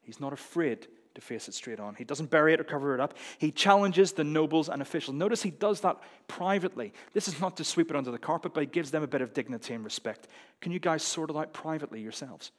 He's 0.03 0.21
not 0.21 0.33
afraid 0.33 0.87
to 1.15 1.21
face 1.21 1.49
it 1.49 1.55
straight 1.55 1.81
on. 1.81 1.95
He 1.95 2.05
doesn't 2.05 2.31
bury 2.31 2.53
it 2.53 2.61
or 2.61 2.65
cover 2.65 2.95
it 2.95 3.01
up. 3.01 3.15
He 3.39 3.51
challenges 3.51 4.13
the 4.13 4.25
nobles 4.25 4.69
and 4.69 4.81
officials. 4.81 5.17
Notice 5.17 5.43
he 5.43 5.51
does 5.51 5.81
that 5.81 5.97
privately. 6.29 6.93
This 7.13 7.29
is 7.29 7.41
not 7.41 7.57
to 7.57 7.65
sweep 7.65 7.91
it 7.91 7.97
under 7.97 8.11
the 8.11 8.19
carpet, 8.19 8.55
but 8.55 8.61
he 8.61 8.67
gives 8.67 8.91
them 8.91 9.03
a 9.03 9.09
bit 9.09 9.21
of 9.21 9.35
dignity 9.35 9.75
and 9.75 9.85
respect. 9.85 10.29
Can 10.61 10.73
you 10.73 10.79
guys 10.79 11.03
sort 11.03 11.31
it 11.31 11.37
out 11.37 11.53
privately 11.53 12.01
yourselves 12.01 12.53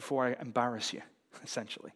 before 0.00 0.26
I 0.26 0.36
embarrass 0.40 0.94
you, 0.94 1.02
essentially? 1.44 1.92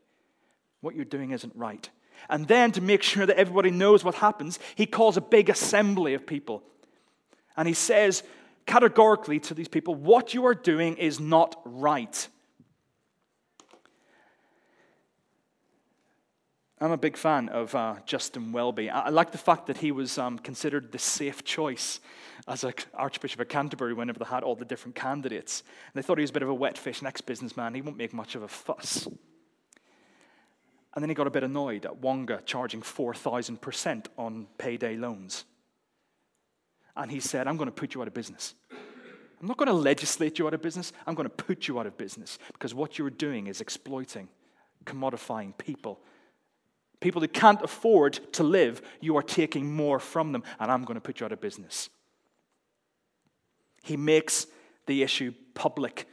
What 0.83 0.95
you're 0.95 1.07
doing 1.07 1.31
isn't 1.31 1.57
right. 1.57 1.89
And 2.29 2.47
then 2.47 2.71
to 2.73 2.83
make 2.83 3.03
sure 3.03 3.25
that 3.25 3.39
everybody 3.39 3.71
knows 3.71 4.05
what 4.05 4.15
happens, 4.17 4.59
he 4.75 4.85
calls 4.85 5.17
a 5.17 5.23
big 5.23 5.49
assembly 5.49 6.13
of 6.13 6.27
people. 6.27 6.63
And 7.57 7.67
he 7.67 7.75
says 7.75 8.23
categorically 8.67 9.41
to 9.41 9.55
these 9.55 9.69
people, 9.69 9.95
What 9.95 10.35
you 10.35 10.45
are 10.47 10.55
doing 10.55 10.97
is 10.99 11.19
not 11.19 11.61
right. 11.65 12.29
I'm 16.81 16.91
a 16.91 16.97
big 16.97 17.17
fan 17.17 17.49
of 17.51 17.73
uh, 17.75 17.97
Justin 18.05 18.51
Welby. 18.51 18.91
I, 18.91 19.03
I, 19.03 19.09
like 19.11 19.31
the 19.31 19.39
fact 19.39 19.67
that 19.69 19.77
he 19.77 19.93
was 19.93 20.19
um, 20.19 20.39
considered 20.39 20.91
the 20.91 20.99
safe 20.99 21.45
choice 21.45 22.01
as 22.49 22.65
Archbishop 22.95 23.41
of 23.41 23.49
Canterbury 23.49 23.95
whenever 23.95 24.19
they 24.19 24.25
had 24.25 24.43
all 24.43 24.57
the 24.57 24.65
different 24.65 24.97
candidates. 24.97 25.63
And 25.87 26.03
they 26.03 26.05
thought 26.05 26.19
he 26.19 26.23
was 26.23 26.31
a 26.31 26.35
bit 26.35 26.43
of 26.43 26.49
a 26.49 26.55
wet 26.55 26.77
fish, 26.77 27.01
an 27.01 27.07
ex 27.07 27.21
businessman. 27.21 27.75
He 27.75 27.81
won't 27.81 27.97
make 27.97 28.13
much 28.13 28.35
of 28.35 28.43
a 28.43 28.49
fuss. 28.49 29.07
And 30.95 31.03
then 31.03 31.09
he 31.09 31.15
got 31.15 31.29
a 31.29 31.31
bit 31.31 31.45
annoyed 31.45 31.87
at 31.87 31.99
Wonga 31.99 32.43
charging 32.45 32.83
4,000% 32.83 34.07
on 34.19 34.47
payday 34.59 34.97
loans. 34.97 35.45
And 36.97 37.11
he 37.11 37.21
said, 37.21 37.47
I'm 37.47 37.57
going 37.57 37.67
to 37.69 37.73
put 37.73 37.95
you 37.95 38.03
out 38.03 38.09
of 38.09 38.15
business. 38.15 38.55
I'm 39.41 39.47
not 39.49 39.59
going 39.59 39.69
to 39.69 39.75
legislate 39.75 40.39
you 40.39 40.47
out 40.47 40.55
of 40.55 40.63
business. 40.63 40.93
I'm 41.07 41.15
going 41.15 41.29
to 41.29 41.35
put 41.35 41.69
you 41.69 41.79
out 41.79 41.87
of 41.87 41.97
business 41.97 42.39
because 42.53 42.75
what 42.75 42.99
you're 42.99 43.11
doing 43.11 43.47
is 43.47 43.61
exploiting, 43.61 44.29
commodifying 44.85 45.57
people 45.57 46.01
People 47.05 47.21
who 47.21 47.29
can't 47.29 47.61
afford 47.61 48.15
to 48.33 48.43
live, 48.43 48.81
you 49.03 49.15
are 49.19 49.23
taking 49.23 49.71
more 49.71 50.01
from 50.01 50.33
them, 50.33 50.43
and 50.59 50.73
I'm 50.73 50.85
going 50.85 50.95
to 50.95 51.03
put 51.03 51.21
you 51.21 51.27
out 51.27 51.33
of 51.33 51.41
business. 51.43 51.91
He 53.83 53.99
makes 53.99 54.47
the 54.87 55.03
issue 55.03 55.35
public. 55.53 56.09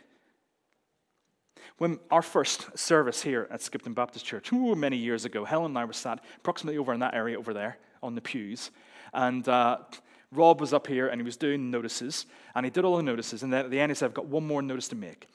When 1.77 1.97
our 2.11 2.21
first 2.21 2.77
service 2.77 3.21
here 3.21 3.47
at 3.49 3.61
Skipton 3.61 3.93
Baptist 3.93 4.25
Church, 4.25 4.51
ooh, 4.51 4.75
many 4.75 4.97
years 4.97 5.23
ago, 5.23 5.45
Helen 5.45 5.71
and 5.71 5.77
I 5.77 5.85
were 5.85 5.93
sat 5.93 6.21
approximately 6.35 6.77
over 6.77 6.91
in 6.91 6.99
that 6.99 7.13
area 7.13 7.39
over 7.39 7.53
there 7.53 7.77
on 8.03 8.13
the 8.13 8.21
pews, 8.21 8.69
and 9.13 9.47
uh, 9.47 9.77
Rob 10.33 10.59
was 10.59 10.73
up 10.73 10.87
here 10.87 11.07
and 11.07 11.21
he 11.21 11.23
was 11.23 11.37
doing 11.37 11.71
notices, 11.71 12.25
and 12.53 12.65
he 12.65 12.69
did 12.69 12.83
all 12.83 12.97
the 12.97 13.03
notices, 13.03 13.43
and 13.43 13.53
then 13.53 13.63
at 13.63 13.71
the 13.71 13.79
end 13.79 13.91
he 13.91 13.95
said, 13.95 14.07
I've 14.07 14.13
got 14.13 14.25
one 14.25 14.45
more 14.45 14.61
notice 14.61 14.89
to 14.89 14.97
make. 14.97 15.29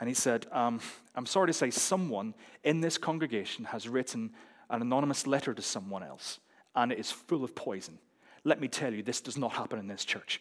And 0.00 0.08
he 0.08 0.14
said, 0.14 0.46
um, 0.52 0.80
I'm 1.14 1.26
sorry 1.26 1.48
to 1.48 1.52
say, 1.52 1.68
someone 1.70 2.32
in 2.64 2.80
this 2.80 2.96
congregation 2.96 3.66
has 3.66 3.86
written 3.86 4.30
an 4.72 4.82
anonymous 4.82 5.26
letter 5.26 5.54
to 5.54 5.62
someone 5.62 6.02
else, 6.02 6.40
and 6.74 6.90
it 6.90 6.98
is 6.98 7.12
full 7.12 7.44
of 7.44 7.54
poison. 7.54 7.98
Let 8.42 8.60
me 8.60 8.66
tell 8.66 8.92
you, 8.92 9.02
this 9.02 9.20
does 9.20 9.36
not 9.36 9.52
happen 9.52 9.78
in 9.78 9.86
this 9.86 10.04
church. 10.04 10.40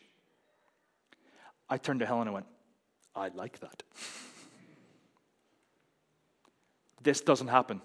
I 1.70 1.78
turned 1.78 2.00
to 2.00 2.06
Helen 2.06 2.28
and 2.28 2.34
went, 2.34 2.48
I 3.16 3.28
like 3.28 3.60
that. 3.60 3.84
this 7.04 7.22
doesn't 7.22 7.50
happen. 7.50 7.82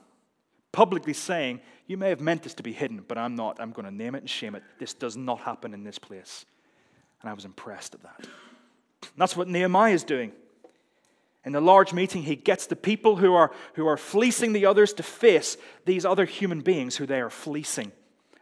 Publicly 0.72 1.12
saying, 1.12 1.60
You 1.86 1.96
may 1.96 2.10
have 2.10 2.20
meant 2.20 2.44
this 2.44 2.54
to 2.54 2.62
be 2.62 2.72
hidden, 2.72 3.04
but 3.06 3.18
I'm 3.18 3.34
not. 3.34 3.60
I'm 3.60 3.72
going 3.72 3.86
to 3.86 3.94
name 3.94 4.14
it 4.14 4.18
and 4.18 4.30
shame 4.30 4.54
it. 4.54 4.62
This 4.78 4.94
does 4.94 5.16
not 5.16 5.40
happen 5.40 5.74
in 5.74 5.84
this 5.84 5.98
place. 5.98 6.46
And 7.20 7.30
I 7.30 7.32
was 7.32 7.44
impressed 7.44 7.94
at 7.94 8.02
that. 8.02 8.26
that's 9.16 9.36
what 9.36 9.48
Nehemiah 9.48 9.92
is 9.92 10.04
doing. 10.04 10.32
In 11.46 11.52
the 11.52 11.60
large 11.60 11.92
meeting, 11.92 12.22
he 12.22 12.34
gets 12.34 12.66
the 12.66 12.74
people 12.74 13.16
who 13.16 13.34
are, 13.34 13.52
who 13.74 13.86
are 13.86 13.96
fleecing 13.96 14.52
the 14.52 14.66
others 14.66 14.92
to 14.94 15.04
face 15.04 15.56
these 15.84 16.04
other 16.04 16.24
human 16.24 16.60
beings 16.60 16.96
who 16.96 17.06
they 17.06 17.20
are 17.20 17.30
fleecing. 17.30 17.92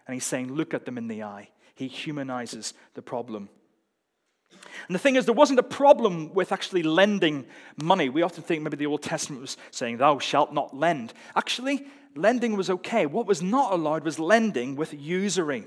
And 0.06 0.14
he's 0.14 0.24
saying, 0.24 0.52
Look 0.52 0.72
at 0.72 0.86
them 0.86 0.96
in 0.96 1.06
the 1.06 1.22
eye. 1.22 1.50
He 1.74 1.86
humanizes 1.86 2.72
the 2.94 3.02
problem. 3.02 3.50
And 4.88 4.94
the 4.94 4.98
thing 4.98 5.16
is, 5.16 5.26
there 5.26 5.34
wasn't 5.34 5.58
a 5.58 5.64
problem 5.64 6.32
with 6.32 6.50
actually 6.50 6.82
lending 6.82 7.44
money. 7.82 8.08
We 8.08 8.22
often 8.22 8.42
think 8.42 8.62
maybe 8.62 8.78
the 8.78 8.86
Old 8.86 9.02
Testament 9.02 9.42
was 9.42 9.58
saying, 9.70 9.98
Thou 9.98 10.18
shalt 10.18 10.54
not 10.54 10.74
lend. 10.74 11.12
Actually, 11.36 11.86
lending 12.16 12.56
was 12.56 12.70
okay. 12.70 13.04
What 13.04 13.26
was 13.26 13.42
not 13.42 13.74
allowed 13.74 14.04
was 14.04 14.18
lending 14.18 14.76
with 14.76 14.94
usury. 14.94 15.66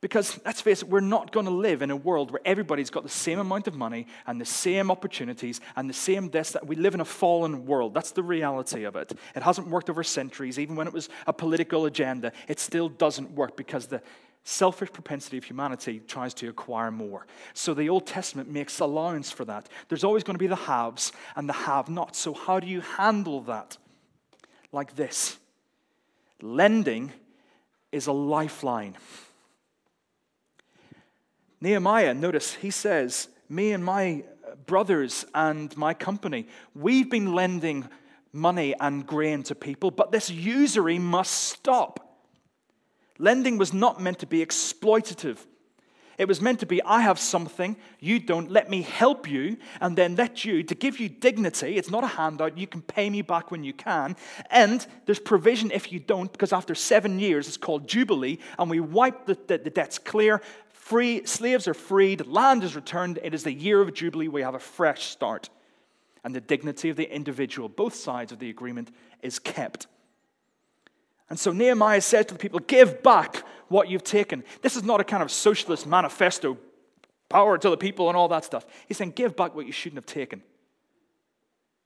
Because 0.00 0.38
let's 0.44 0.60
face 0.60 0.82
it, 0.82 0.88
we're 0.88 1.00
not 1.00 1.32
going 1.32 1.46
to 1.46 1.52
live 1.52 1.82
in 1.82 1.90
a 1.90 1.96
world 1.96 2.30
where 2.30 2.40
everybody's 2.44 2.90
got 2.90 3.02
the 3.02 3.08
same 3.08 3.40
amount 3.40 3.66
of 3.66 3.74
money 3.74 4.06
and 4.26 4.40
the 4.40 4.44
same 4.44 4.92
opportunities 4.92 5.60
and 5.74 5.90
the 5.90 5.94
same 5.94 6.30
this. 6.30 6.52
That 6.52 6.66
we 6.66 6.76
live 6.76 6.94
in 6.94 7.00
a 7.00 7.04
fallen 7.04 7.66
world. 7.66 7.94
That's 7.94 8.12
the 8.12 8.22
reality 8.22 8.84
of 8.84 8.94
it. 8.94 9.12
It 9.34 9.42
hasn't 9.42 9.66
worked 9.66 9.90
over 9.90 10.04
centuries. 10.04 10.58
Even 10.58 10.76
when 10.76 10.86
it 10.86 10.92
was 10.92 11.08
a 11.26 11.32
political 11.32 11.86
agenda, 11.86 12.32
it 12.46 12.60
still 12.60 12.88
doesn't 12.88 13.32
work 13.32 13.56
because 13.56 13.88
the 13.88 14.00
selfish 14.44 14.92
propensity 14.92 15.36
of 15.36 15.44
humanity 15.44 16.00
tries 16.06 16.32
to 16.32 16.48
acquire 16.48 16.92
more. 16.92 17.26
So 17.52 17.74
the 17.74 17.88
Old 17.88 18.06
Testament 18.06 18.48
makes 18.48 18.78
allowance 18.78 19.32
for 19.32 19.44
that. 19.46 19.68
There's 19.88 20.04
always 20.04 20.22
going 20.22 20.36
to 20.36 20.38
be 20.38 20.46
the 20.46 20.56
haves 20.56 21.12
and 21.34 21.48
the 21.48 21.52
have 21.52 21.88
nots. 21.88 22.20
So, 22.20 22.34
how 22.34 22.60
do 22.60 22.68
you 22.68 22.80
handle 22.80 23.40
that? 23.42 23.76
Like 24.70 24.94
this 24.94 25.38
lending 26.40 27.12
is 27.90 28.06
a 28.06 28.12
lifeline. 28.12 28.96
Nehemiah, 31.60 32.14
notice, 32.14 32.54
he 32.54 32.70
says, 32.70 33.28
Me 33.48 33.72
and 33.72 33.84
my 33.84 34.24
uh, 34.46 34.54
brothers 34.66 35.24
and 35.34 35.76
my 35.76 35.94
company, 35.94 36.46
we've 36.74 37.10
been 37.10 37.34
lending 37.34 37.88
money 38.32 38.74
and 38.78 39.06
grain 39.06 39.42
to 39.44 39.54
people, 39.54 39.90
but 39.90 40.12
this 40.12 40.30
usury 40.30 40.98
must 40.98 41.32
stop. 41.32 42.04
Lending 43.18 43.58
was 43.58 43.72
not 43.72 44.00
meant 44.00 44.20
to 44.20 44.26
be 44.26 44.44
exploitative. 44.44 45.38
It 46.18 46.26
was 46.26 46.40
meant 46.40 46.58
to 46.60 46.66
be, 46.66 46.82
I 46.82 47.02
have 47.02 47.18
something, 47.18 47.76
you 48.00 48.18
don't, 48.18 48.50
let 48.50 48.68
me 48.68 48.82
help 48.82 49.30
you, 49.30 49.56
and 49.80 49.96
then 49.96 50.16
let 50.16 50.44
you, 50.44 50.64
to 50.64 50.74
give 50.74 50.98
you 50.98 51.08
dignity. 51.08 51.76
It's 51.76 51.90
not 51.90 52.02
a 52.02 52.08
handout, 52.08 52.58
you 52.58 52.66
can 52.66 52.82
pay 52.82 53.08
me 53.08 53.22
back 53.22 53.52
when 53.52 53.62
you 53.62 53.72
can. 53.72 54.16
And 54.50 54.84
there's 55.06 55.20
provision 55.20 55.70
if 55.70 55.92
you 55.92 56.00
don't, 56.00 56.30
because 56.32 56.52
after 56.52 56.74
seven 56.74 57.20
years, 57.20 57.46
it's 57.46 57.56
called 57.56 57.88
Jubilee, 57.88 58.40
and 58.58 58.68
we 58.68 58.80
wipe 58.80 59.26
the, 59.26 59.38
the, 59.46 59.58
the 59.58 59.70
debts 59.70 59.98
clear, 59.98 60.42
Free, 60.88 61.26
slaves 61.26 61.68
are 61.68 61.74
freed, 61.74 62.26
land 62.26 62.64
is 62.64 62.74
returned. 62.74 63.18
It 63.22 63.34
is 63.34 63.42
the 63.42 63.52
year 63.52 63.82
of 63.82 63.92
Jubilee. 63.92 64.28
We 64.28 64.40
have 64.40 64.54
a 64.54 64.58
fresh 64.58 65.04
start. 65.04 65.50
And 66.24 66.34
the 66.34 66.40
dignity 66.40 66.88
of 66.88 66.96
the 66.96 67.14
individual, 67.14 67.68
both 67.68 67.94
sides 67.94 68.32
of 68.32 68.38
the 68.38 68.48
agreement, 68.48 68.90
is 69.20 69.38
kept. 69.38 69.86
And 71.28 71.38
so 71.38 71.52
Nehemiah 71.52 72.00
says 72.00 72.24
to 72.24 72.32
the 72.32 72.40
people, 72.40 72.60
Give 72.60 73.02
back 73.02 73.44
what 73.68 73.90
you've 73.90 74.02
taken. 74.02 74.44
This 74.62 74.76
is 74.76 74.82
not 74.82 74.98
a 74.98 75.04
kind 75.04 75.22
of 75.22 75.30
socialist 75.30 75.86
manifesto, 75.86 76.56
power 77.28 77.58
to 77.58 77.68
the 77.68 77.76
people 77.76 78.08
and 78.08 78.16
all 78.16 78.28
that 78.28 78.46
stuff. 78.46 78.64
He's 78.86 78.96
saying, 78.96 79.10
give 79.10 79.36
back 79.36 79.54
what 79.54 79.66
you 79.66 79.72
shouldn't 79.72 79.98
have 79.98 80.06
taken. 80.06 80.42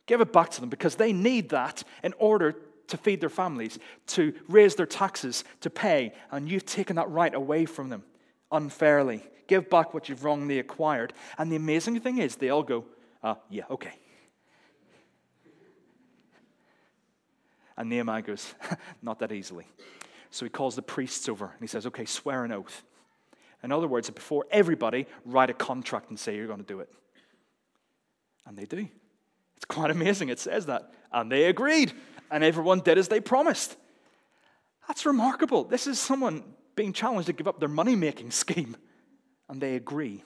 Give 0.07 0.21
it 0.21 0.33
back 0.33 0.51
to 0.51 0.61
them 0.61 0.71
because 0.71 0.95
they 0.95 1.13
need 1.13 1.49
that 1.49 1.83
in 2.05 2.15
order 2.21 2.55
to 2.87 2.97
feed 2.97 3.21
their 3.21 3.29
families, 3.29 3.81
to 4.07 4.33
raise 4.47 4.77
their 4.77 4.87
taxes, 4.87 5.43
to 5.61 5.71
pay, 5.71 6.13
and 6.31 6.49
you've 6.49 6.67
taken 6.67 6.95
that 6.95 7.11
right 7.11 7.35
away 7.35 7.65
from 7.65 7.89
them 7.89 8.05
unfairly. 8.53 9.25
Give 9.49 9.69
back 9.69 9.93
what 9.93 10.09
you've 10.09 10.25
wrongly 10.25 10.59
acquired. 10.59 11.13
And 11.39 11.51
the 11.51 11.57
amazing 11.57 11.99
thing 12.01 12.19
is, 12.19 12.37
they 12.37 12.51
all 12.51 12.63
go, 12.63 12.85
uh, 13.23 13.35
yeah, 13.51 13.65
okay. 13.71 13.93
And 17.77 17.89
Nehemiah 17.89 18.23
goes, 18.23 18.55
not 19.03 19.19
that 19.21 19.33
easily. 19.33 19.67
So 20.31 20.45
he 20.45 20.51
calls 20.51 20.77
the 20.77 20.83
priests 20.83 21.29
over 21.29 21.47
and 21.47 21.61
he 21.61 21.67
says, 21.67 21.87
okay, 21.87 22.05
swear 22.05 22.45
an 22.45 22.53
oath. 22.53 22.85
In 23.63 23.73
other 23.73 23.87
words, 23.87 24.11
before 24.11 24.47
everybody, 24.51 25.07
write 25.25 25.51
a 25.51 25.55
contract 25.55 26.11
and 26.11 26.19
say 26.19 26.37
you're 26.37 26.47
going 26.47 26.61
to 26.61 26.67
do 26.67 26.81
it. 26.81 26.91
And 28.47 28.57
they 28.57 28.65
do. 28.65 28.89
It's 29.57 29.65
quite 29.67 29.91
amazing. 29.91 30.29
It 30.29 30.41
says 30.41 30.67
that. 30.67 30.93
And 31.13 31.31
they 31.31 31.45
agreed. 31.45 31.93
And 32.31 32.43
everyone 32.43 32.81
did 32.81 32.99
as 32.99 33.09
they 33.09 33.21
promised. 33.21 33.77
That's 34.89 35.07
remarkable. 35.07 35.65
This 35.65 35.87
is 35.87 35.99
someone 35.99 36.43
being 36.75 36.93
challenged 36.93 37.27
to 37.27 37.33
give 37.33 37.49
up 37.49 37.61
their 37.61 37.69
money 37.69 37.97
making 37.97 38.31
scheme. 38.43 38.77
And 39.49 39.61
they 39.61 39.77
agree. 39.77 40.25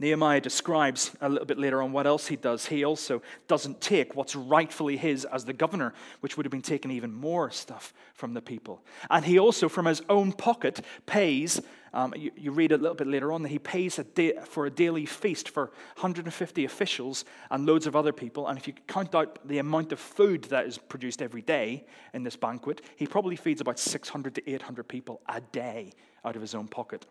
Nehemiah 0.00 0.40
describes 0.40 1.10
a 1.20 1.28
little 1.28 1.44
bit 1.44 1.58
later 1.58 1.82
on 1.82 1.92
what 1.92 2.06
else 2.06 2.26
he 2.26 2.36
does. 2.36 2.64
He 2.66 2.84
also 2.84 3.20
doesn't 3.48 3.82
take 3.82 4.16
what's 4.16 4.34
rightfully 4.34 4.96
his 4.96 5.26
as 5.26 5.44
the 5.44 5.52
governor, 5.52 5.92
which 6.20 6.36
would 6.38 6.46
have 6.46 6.50
been 6.50 6.62
taking 6.62 6.90
even 6.90 7.12
more 7.12 7.50
stuff 7.50 7.92
from 8.14 8.32
the 8.32 8.40
people. 8.40 8.82
And 9.10 9.26
he 9.26 9.38
also, 9.38 9.68
from 9.68 9.84
his 9.84 10.00
own 10.08 10.32
pocket, 10.32 10.80
pays. 11.04 11.60
Um, 11.92 12.14
you, 12.16 12.30
you, 12.34 12.52
read 12.52 12.72
a 12.72 12.78
little 12.78 12.94
bit 12.94 13.08
later 13.08 13.30
on 13.32 13.42
that 13.42 13.48
he 13.48 13.58
pays 13.58 13.98
a 13.98 14.04
day, 14.04 14.34
for 14.46 14.64
a 14.64 14.70
daily 14.70 15.04
feast 15.04 15.48
for 15.48 15.66
150 15.96 16.64
officials 16.64 17.24
and 17.50 17.66
loads 17.66 17.86
of 17.86 17.94
other 17.94 18.12
people. 18.12 18.46
And 18.46 18.56
if 18.56 18.68
you 18.68 18.74
count 18.86 19.14
out 19.14 19.46
the 19.46 19.58
amount 19.58 19.92
of 19.92 19.98
food 19.98 20.44
that 20.44 20.66
is 20.66 20.78
produced 20.78 21.20
every 21.20 21.42
day 21.42 21.84
in 22.14 22.22
this 22.22 22.36
banquet, 22.36 22.80
he 22.96 23.06
probably 23.06 23.34
feeds 23.34 23.60
about 23.60 23.78
600 23.78 24.36
to 24.36 24.50
800 24.50 24.84
people 24.84 25.20
a 25.28 25.40
day 25.40 25.92
out 26.24 26.36
of 26.36 26.42
his 26.42 26.54
own 26.54 26.68
pocket. 26.68 27.06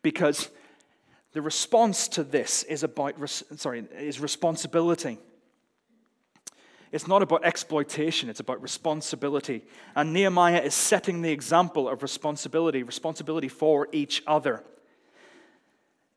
Because 0.00 0.48
the 1.32 1.42
response 1.42 2.08
to 2.08 2.24
this 2.24 2.62
is 2.64 2.82
about 2.82 3.14
sorry, 3.56 3.84
is 3.98 4.20
responsibility. 4.20 5.18
It's 6.90 7.08
not 7.08 7.22
about 7.22 7.44
exploitation, 7.44 8.28
it's 8.28 8.40
about 8.40 8.60
responsibility. 8.60 9.64
And 9.96 10.12
Nehemiah 10.12 10.60
is 10.60 10.74
setting 10.74 11.22
the 11.22 11.30
example 11.30 11.88
of 11.88 12.02
responsibility, 12.02 12.82
responsibility 12.82 13.48
for 13.48 13.88
each 13.92 14.22
other. 14.26 14.62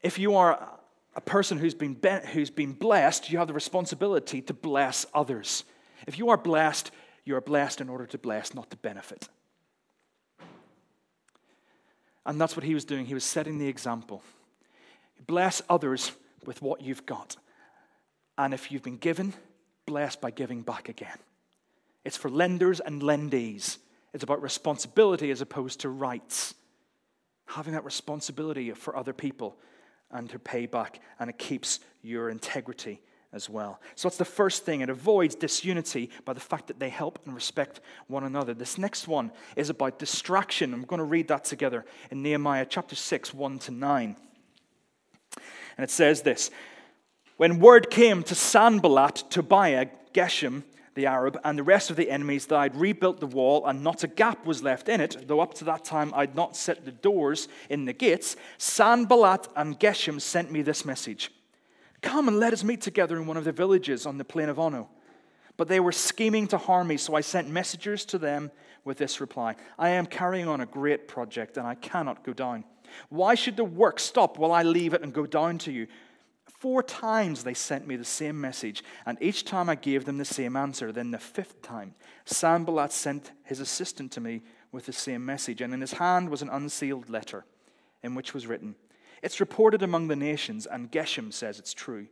If 0.03 0.19
you 0.19 0.35
are 0.35 0.79
a 1.15 1.21
person 1.21 1.57
who's 1.57 1.73
been, 1.73 1.97
who's 2.33 2.49
been 2.49 2.73
blessed, 2.73 3.31
you 3.31 3.37
have 3.37 3.47
the 3.47 3.53
responsibility 3.53 4.41
to 4.41 4.53
bless 4.53 5.05
others. 5.13 5.63
If 6.07 6.19
you 6.19 6.29
are 6.29 6.37
blessed, 6.37 6.91
you 7.23 7.37
are 7.37 7.41
blessed 7.41 7.79
in 7.79 7.87
order 7.87 8.05
to 8.07 8.17
bless, 8.17 8.53
not 8.53 8.69
to 8.71 8.77
benefit. 8.77 9.29
And 12.25 12.39
that's 12.41 12.57
what 12.57 12.65
he 12.65 12.73
was 12.73 12.83
doing. 12.83 13.05
He 13.05 13.13
was 13.13 13.23
setting 13.23 13.59
the 13.59 13.67
example. 13.67 14.21
Bless 15.27 15.61
others 15.69 16.11
with 16.45 16.61
what 16.61 16.81
you've 16.81 17.05
got. 17.05 17.35
And 18.37 18.53
if 18.53 18.71
you've 18.71 18.83
been 18.83 18.97
given, 18.97 19.33
bless 19.85 20.15
by 20.15 20.31
giving 20.31 20.61
back 20.61 20.89
again. 20.89 21.17
It's 22.03 22.17
for 22.17 22.29
lenders 22.29 22.79
and 22.79 23.01
lendees. 23.01 23.77
It's 24.13 24.23
about 24.23 24.41
responsibility 24.41 25.31
as 25.31 25.41
opposed 25.41 25.81
to 25.81 25.89
rights. 25.89 26.53
Having 27.47 27.73
that 27.73 27.85
responsibility 27.85 28.71
for 28.71 28.95
other 28.95 29.13
people 29.13 29.57
and 30.11 30.29
to 30.29 30.39
pay 30.39 30.65
back, 30.65 30.99
and 31.19 31.29
it 31.29 31.37
keeps 31.37 31.79
your 32.01 32.29
integrity 32.29 33.01
as 33.33 33.49
well. 33.49 33.81
So 33.95 34.07
that's 34.07 34.17
the 34.17 34.25
first 34.25 34.63
thing. 34.63 34.81
It 34.81 34.89
avoids 34.89 35.35
disunity 35.35 36.09
by 36.23 36.33
the 36.33 36.39
fact 36.39 36.67
that 36.67 36.79
they 36.79 36.89
help 36.89 37.19
and 37.25 37.35
respect 37.35 37.81
one 38.07 38.23
another. 38.23 38.53
This 38.53 38.77
next 38.77 39.07
one 39.07 39.31
is 39.55 39.69
about 39.69 39.99
distraction. 39.99 40.73
I'm 40.73 40.83
going 40.83 40.99
to 40.99 41.03
read 41.03 41.27
that 41.27 41.43
together 41.43 41.85
in 42.11 42.23
Nehemiah 42.23 42.65
chapter 42.69 42.95
6, 42.95 43.33
1 43.33 43.59
to 43.59 43.71
9. 43.71 44.15
And 45.77 45.83
it 45.83 45.91
says 45.91 46.21
this 46.21 46.51
When 47.37 47.59
word 47.59 47.89
came 47.89 48.23
to 48.23 48.35
Sanballat, 48.35 49.23
Tobiah, 49.29 49.87
Geshem, 50.13 50.63
the 50.95 51.05
Arab, 51.05 51.37
and 51.43 51.59
the 51.59 51.63
rest 51.63 51.89
of 51.89 51.97
the 51.97 52.09
enemies 52.09 52.45
that 52.47 52.57
I'd 52.57 52.75
rebuilt 52.75 53.19
the 53.19 53.27
wall 53.27 53.65
and 53.65 53.83
not 53.83 54.03
a 54.03 54.07
gap 54.07 54.45
was 54.45 54.63
left 54.63 54.87
in 54.87 55.01
it, 55.01 55.27
though 55.27 55.41
up 55.41 55.53
to 55.55 55.65
that 55.65 55.83
time 55.83 56.13
I'd 56.15 56.35
not 56.35 56.55
set 56.55 56.85
the 56.85 56.91
doors 56.91 57.49
in 57.69 57.85
the 57.85 57.93
gates, 57.93 58.37
Sanballat 58.57 59.49
and 59.55 59.79
Geshem 59.79 60.21
sent 60.21 60.51
me 60.51 60.61
this 60.61 60.85
message 60.85 61.31
Come 62.01 62.27
and 62.27 62.39
let 62.39 62.53
us 62.53 62.63
meet 62.63 62.81
together 62.81 63.17
in 63.17 63.25
one 63.25 63.37
of 63.37 63.43
the 63.43 63.51
villages 63.51 64.05
on 64.05 64.17
the 64.17 64.25
plain 64.25 64.47
of 64.47 64.59
Ono. 64.59 64.89
But 65.57 65.67
they 65.67 65.79
were 65.79 65.91
scheming 65.91 66.47
to 66.49 66.57
harm 66.57 66.87
me, 66.87 66.97
so 66.97 67.15
I 67.15 67.21
sent 67.21 67.49
messengers 67.49 68.05
to 68.05 68.17
them 68.17 68.51
with 68.83 68.97
this 68.97 69.19
reply 69.19 69.55
I 69.77 69.89
am 69.89 70.05
carrying 70.05 70.47
on 70.47 70.61
a 70.61 70.65
great 70.65 71.07
project, 71.07 71.57
and 71.57 71.67
I 71.67 71.75
cannot 71.75 72.23
go 72.23 72.31
down. 72.31 72.63
Why 73.09 73.35
should 73.35 73.57
the 73.57 73.63
work 73.63 73.99
stop 73.99 74.37
while 74.37 74.51
I 74.51 74.63
leave 74.63 74.93
it 74.93 75.01
and 75.01 75.13
go 75.13 75.25
down 75.25 75.57
to 75.59 75.71
you? 75.71 75.87
Four 76.45 76.81
times 76.83 77.43
they 77.43 77.53
sent 77.53 77.85
me 77.85 77.95
the 77.95 78.05
same 78.05 78.39
message, 78.39 78.83
and 79.05 79.17
each 79.21 79.45
time 79.45 79.69
I 79.69 79.75
gave 79.75 80.05
them 80.05 80.17
the 80.17 80.25
same 80.25 80.55
answer. 80.55 80.91
Then 80.91 81.11
the 81.11 81.19
fifth 81.19 81.61
time, 81.61 81.93
Sanballat 82.25 82.91
sent 82.91 83.31
his 83.43 83.59
assistant 83.59 84.11
to 84.13 84.21
me 84.21 84.41
with 84.71 84.85
the 84.85 84.93
same 84.93 85.25
message, 85.25 85.61
and 85.61 85.73
in 85.73 85.81
his 85.81 85.93
hand 85.93 86.29
was 86.29 86.41
an 86.41 86.49
unsealed 86.49 87.09
letter 87.09 87.45
in 88.03 88.15
which 88.15 88.33
was 88.33 88.47
written, 88.47 88.75
It's 89.21 89.39
reported 89.39 89.81
among 89.81 90.07
the 90.07 90.15
nations, 90.15 90.65
and 90.65 90.91
Geshem 90.91 91.33
says 91.33 91.59
it's 91.59 91.73
true, 91.73 92.07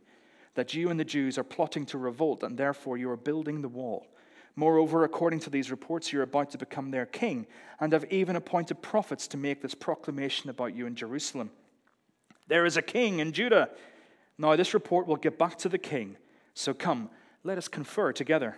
that 0.54 0.74
you 0.74 0.90
and 0.90 0.98
the 0.98 1.04
Jews 1.04 1.38
are 1.38 1.44
plotting 1.44 1.86
to 1.86 1.98
revolt, 1.98 2.42
and 2.42 2.58
therefore 2.58 2.96
you 2.96 3.10
are 3.10 3.16
building 3.16 3.62
the 3.62 3.68
wall. 3.68 4.06
Moreover, 4.56 5.02
according 5.02 5.40
to 5.40 5.50
these 5.50 5.70
reports, 5.70 6.12
you're 6.12 6.22
about 6.22 6.50
to 6.50 6.58
become 6.58 6.90
their 6.90 7.06
king, 7.06 7.46
and 7.80 7.92
have 7.92 8.10
even 8.12 8.36
appointed 8.36 8.82
prophets 8.82 9.26
to 9.28 9.36
make 9.36 9.60
this 9.60 9.74
proclamation 9.74 10.48
about 10.48 10.76
you 10.76 10.86
in 10.86 10.94
Jerusalem. 10.94 11.50
There 12.46 12.64
is 12.64 12.76
a 12.76 12.82
king 12.82 13.18
in 13.18 13.32
Judah. 13.32 13.70
Now, 14.38 14.54
this 14.54 14.74
report 14.74 15.06
will 15.06 15.16
get 15.16 15.38
back 15.38 15.58
to 15.58 15.68
the 15.68 15.78
king. 15.78 16.16
So 16.54 16.72
come, 16.72 17.10
let 17.42 17.58
us 17.58 17.66
confer 17.66 18.12
together. 18.12 18.56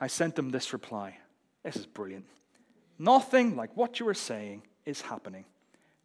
I 0.00 0.08
sent 0.08 0.34
them 0.34 0.50
this 0.50 0.72
reply. 0.72 1.18
This 1.62 1.76
is 1.76 1.86
brilliant. 1.86 2.26
Nothing 2.98 3.56
like 3.56 3.76
what 3.76 4.00
you 4.00 4.08
are 4.08 4.14
saying 4.14 4.62
is 4.84 5.02
happening. 5.02 5.44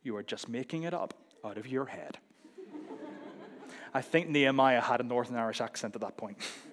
You 0.03 0.15
are 0.17 0.23
just 0.23 0.47
making 0.47 0.83
it 0.83 0.93
up 0.93 1.13
out 1.43 1.57
of 1.57 1.67
your 1.67 1.85
head. 1.85 2.17
I 3.93 4.01
think 4.01 4.29
Nehemiah 4.29 4.81
had 4.81 4.99
a 4.99 5.03
Northern 5.03 5.37
Irish 5.37 5.61
accent 5.61 5.95
at 5.95 6.01
that 6.01 6.17
point. 6.17 6.37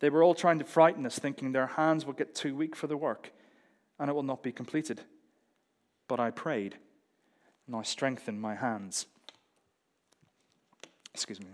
They 0.00 0.10
were 0.10 0.22
all 0.22 0.34
trying 0.34 0.58
to 0.58 0.64
frighten 0.64 1.06
us, 1.06 1.18
thinking 1.18 1.52
their 1.52 1.66
hands 1.66 2.04
would 2.04 2.16
get 2.16 2.34
too 2.34 2.54
weak 2.54 2.76
for 2.76 2.86
the 2.86 2.96
work 2.96 3.32
and 3.98 4.10
it 4.10 4.12
will 4.12 4.22
not 4.22 4.42
be 4.42 4.52
completed. 4.52 5.00
But 6.08 6.20
I 6.20 6.30
prayed, 6.30 6.76
and 7.66 7.76
I 7.76 7.82
strengthened 7.82 8.40
my 8.40 8.54
hands. 8.54 9.06
Excuse 11.14 11.40
me. 11.40 11.46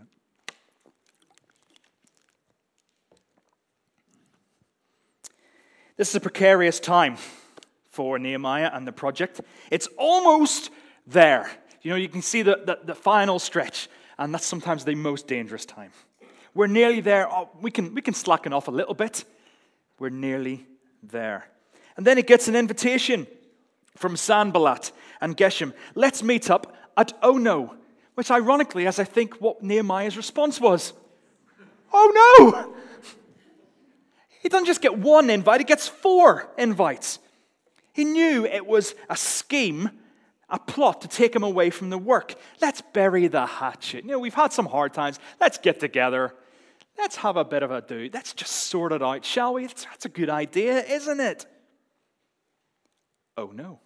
This 5.96 6.09
is 6.09 6.14
a 6.14 6.20
precarious 6.20 6.81
time 6.81 7.16
for 7.90 8.18
Nehemiah 8.18 8.70
and 8.72 8.87
the 8.87 8.92
project. 8.92 9.40
It's 9.70 9.87
almost 9.98 10.70
there. 11.07 11.50
You 11.83 11.90
know, 11.90 11.96
you 11.96 12.09
can 12.09 12.22
see 12.22 12.42
the, 12.42 12.61
the, 12.64 12.79
the 12.83 12.94
final 12.94 13.38
stretch, 13.38 13.88
and 14.18 14.33
that's 14.33 14.46
sometimes 14.46 14.85
the 14.85 14.94
most 14.94 15.26
dangerous 15.26 15.66
time. 15.66 15.92
We're 16.54 16.66
nearly 16.66 17.00
there. 17.00 17.30
Oh, 17.30 17.48
we, 17.60 17.70
can, 17.70 17.94
we 17.94 18.02
can 18.02 18.14
slacken 18.14 18.52
off 18.52 18.68
a 18.68 18.70
little 18.70 18.94
bit. 18.94 19.24
We're 19.98 20.10
nearly 20.10 20.66
there. 21.02 21.46
And 21.96 22.06
then 22.06 22.16
he 22.16 22.22
gets 22.22 22.48
an 22.48 22.56
invitation 22.56 23.26
from 23.96 24.16
Sanballat 24.16 24.92
and 25.20 25.36
Geshem. 25.36 25.72
Let's 25.94 26.22
meet 26.22 26.50
up 26.50 26.74
at 26.96 27.12
Ono, 27.22 27.74
which 28.14 28.30
ironically, 28.30 28.86
as 28.86 28.98
I 28.98 29.04
think 29.04 29.40
what 29.40 29.62
Nehemiah's 29.62 30.16
response 30.16 30.60
was. 30.60 30.92
Oh 31.92 32.12
no! 32.42 32.74
He 34.42 34.48
doesn't 34.48 34.66
just 34.66 34.80
get 34.80 34.96
one 34.96 35.28
invite, 35.28 35.60
he 35.60 35.64
gets 35.64 35.86
four 35.86 36.50
invites. 36.56 37.18
He 37.92 38.04
knew 38.04 38.46
it 38.46 38.66
was 38.66 38.94
a 39.10 39.16
scheme, 39.16 39.90
a 40.50 40.58
plot 40.58 41.02
to 41.02 41.08
take 41.08 41.34
him 41.34 41.42
away 41.42 41.70
from 41.70 41.90
the 41.90 41.98
work. 41.98 42.34
Let's 42.60 42.80
bury 42.80 43.26
the 43.28 43.46
hatchet. 43.46 44.04
You 44.04 44.12
know, 44.12 44.18
we've 44.18 44.34
had 44.34 44.52
some 44.52 44.66
hard 44.66 44.92
times. 44.92 45.18
Let's 45.40 45.58
get 45.58 45.80
together. 45.80 46.34
Let's 46.98 47.16
have 47.16 47.36
a 47.36 47.44
bit 47.44 47.62
of 47.62 47.70
a 47.70 47.80
do. 47.80 48.10
Let's 48.12 48.34
just 48.34 48.52
sort 48.52 48.92
it 48.92 49.02
out, 49.02 49.24
shall 49.24 49.54
we? 49.54 49.66
That's, 49.66 50.04
a 50.04 50.08
good 50.08 50.28
idea, 50.28 50.84
isn't 50.84 51.20
it? 51.20 51.46
Oh 53.36 53.52
no. 53.54 53.80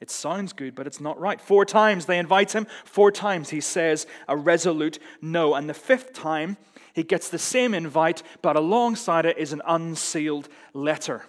It 0.00 0.10
sounds 0.10 0.52
good, 0.52 0.74
but 0.74 0.86
it's 0.86 1.00
not 1.00 1.20
right. 1.20 1.40
Four 1.40 1.64
times 1.64 2.06
they 2.06 2.18
invite 2.18 2.52
him, 2.52 2.66
four 2.84 3.12
times 3.12 3.50
he 3.50 3.60
says 3.60 4.06
a 4.26 4.36
resolute 4.36 4.98
no. 5.20 5.54
And 5.54 5.68
the 5.68 5.74
fifth 5.74 6.12
time, 6.12 6.56
He 6.94 7.02
gets 7.02 7.28
the 7.28 7.38
same 7.38 7.72
invite, 7.72 8.22
but 8.42 8.56
alongside 8.56 9.26
it 9.26 9.38
is 9.38 9.52
an 9.52 9.62
unsealed 9.66 10.48
letter. 10.74 11.24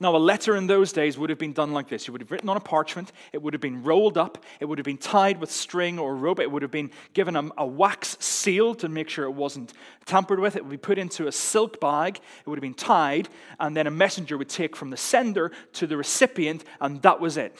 Now, 0.00 0.16
a 0.16 0.18
letter 0.18 0.56
in 0.56 0.66
those 0.66 0.92
days 0.92 1.16
would 1.16 1.30
have 1.30 1.38
been 1.38 1.52
done 1.52 1.72
like 1.72 1.88
this. 1.88 2.06
You 2.06 2.12
would 2.12 2.20
have 2.20 2.30
written 2.30 2.48
on 2.48 2.56
a 2.56 2.60
parchment, 2.60 3.12
it 3.32 3.40
would 3.40 3.54
have 3.54 3.60
been 3.60 3.82
rolled 3.82 4.18
up, 4.18 4.44
it 4.60 4.64
would 4.64 4.78
have 4.78 4.84
been 4.84 4.98
tied 4.98 5.40
with 5.40 5.50
string 5.50 5.98
or 5.98 6.16
rope, 6.16 6.40
it 6.40 6.50
would 6.50 6.62
have 6.62 6.70
been 6.70 6.90
given 7.12 7.36
a, 7.36 7.48
a, 7.58 7.66
wax 7.66 8.16
seal 8.20 8.74
to 8.76 8.88
make 8.88 9.08
sure 9.08 9.24
it 9.24 9.30
wasn't 9.30 9.72
tampered 10.04 10.40
with, 10.40 10.56
it 10.56 10.64
would 10.64 10.70
be 10.70 10.76
put 10.76 10.98
into 10.98 11.26
a 11.28 11.32
silk 11.32 11.80
bag, 11.80 12.16
it 12.16 12.48
would 12.48 12.58
have 12.58 12.62
been 12.62 12.74
tied, 12.74 13.28
and 13.60 13.76
then 13.76 13.86
a 13.86 13.90
messenger 13.90 14.36
would 14.36 14.48
take 14.48 14.74
from 14.74 14.90
the 14.90 14.96
sender 14.96 15.52
to 15.74 15.86
the 15.86 15.96
recipient, 15.96 16.64
and 16.80 17.00
that 17.02 17.20
was 17.20 17.36
it. 17.36 17.56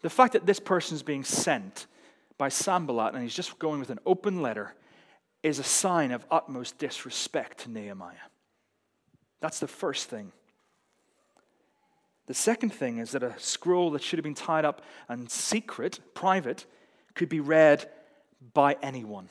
The 0.00 0.10
fact 0.10 0.32
that 0.34 0.46
this 0.46 0.60
person 0.60 0.94
is 0.94 1.02
being 1.02 1.24
sent 1.24 1.86
by 2.36 2.48
Sanballat 2.48 3.14
and 3.14 3.22
he's 3.22 3.34
just 3.34 3.58
going 3.58 3.80
with 3.80 3.90
an 3.90 4.00
open 4.04 4.42
letter 4.42 4.74
is 5.42 5.58
a 5.58 5.64
sign 5.64 6.10
of 6.10 6.24
utmost 6.30 6.78
disrespect 6.78 7.58
to 7.58 7.70
Nehemiah. 7.70 8.14
That's 9.40 9.60
the 9.60 9.68
first 9.68 10.08
thing. 10.08 10.32
The 12.26 12.34
second 12.34 12.70
thing 12.70 12.98
is 12.98 13.10
that 13.12 13.22
a 13.22 13.34
scroll 13.38 13.90
that 13.90 14.02
should 14.02 14.18
have 14.18 14.24
been 14.24 14.34
tied 14.34 14.64
up 14.64 14.82
and 15.08 15.30
secret, 15.30 16.00
private, 16.14 16.64
could 17.14 17.28
be 17.28 17.40
read 17.40 17.88
by 18.54 18.76
anyone 18.82 19.28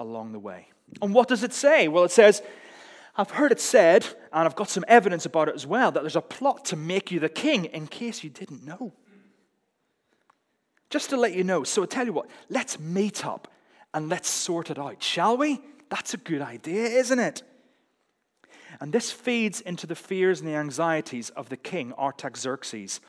along 0.00 0.32
the 0.32 0.38
way. 0.38 0.68
And 1.00 1.14
what 1.14 1.28
does 1.28 1.44
it 1.44 1.52
say? 1.52 1.86
Well, 1.88 2.04
it 2.04 2.10
says, 2.10 2.42
I've 3.16 3.30
heard 3.30 3.52
it 3.52 3.60
said, 3.60 4.06
and 4.32 4.46
I've 4.46 4.56
got 4.56 4.68
some 4.68 4.84
evidence 4.88 5.26
about 5.26 5.48
it 5.48 5.54
as 5.54 5.66
well, 5.66 5.90
that 5.92 6.02
there's 6.02 6.16
a 6.16 6.20
plot 6.20 6.64
to 6.66 6.76
make 6.76 7.10
you 7.10 7.20
the 7.20 7.28
king 7.28 7.66
in 7.66 7.86
case 7.86 8.22
you 8.22 8.30
didn't 8.30 8.64
know. 8.64 8.92
Just 10.90 11.10
to 11.10 11.16
let 11.16 11.34
you 11.34 11.44
know. 11.44 11.64
So 11.64 11.82
I 11.82 11.86
tell 11.86 12.06
you 12.06 12.12
what, 12.12 12.28
let's 12.48 12.78
meet 12.78 13.26
up 13.26 13.48
and 13.92 14.08
let's 14.08 14.28
sort 14.28 14.70
it 14.70 14.78
out, 14.78 15.02
shall 15.02 15.36
we? 15.36 15.60
That's 15.88 16.14
a 16.14 16.18
good 16.18 16.42
idea, 16.42 16.84
isn't 16.84 17.18
it? 17.18 17.42
And 18.80 18.92
this 18.92 19.10
feeds 19.10 19.60
into 19.60 19.86
the 19.86 19.94
fears 19.94 20.40
and 20.40 20.48
the 20.48 20.54
anxieties 20.54 21.30
of 21.30 21.48
the 21.48 21.56
king, 21.56 21.92
Artaxerxes. 21.94 23.00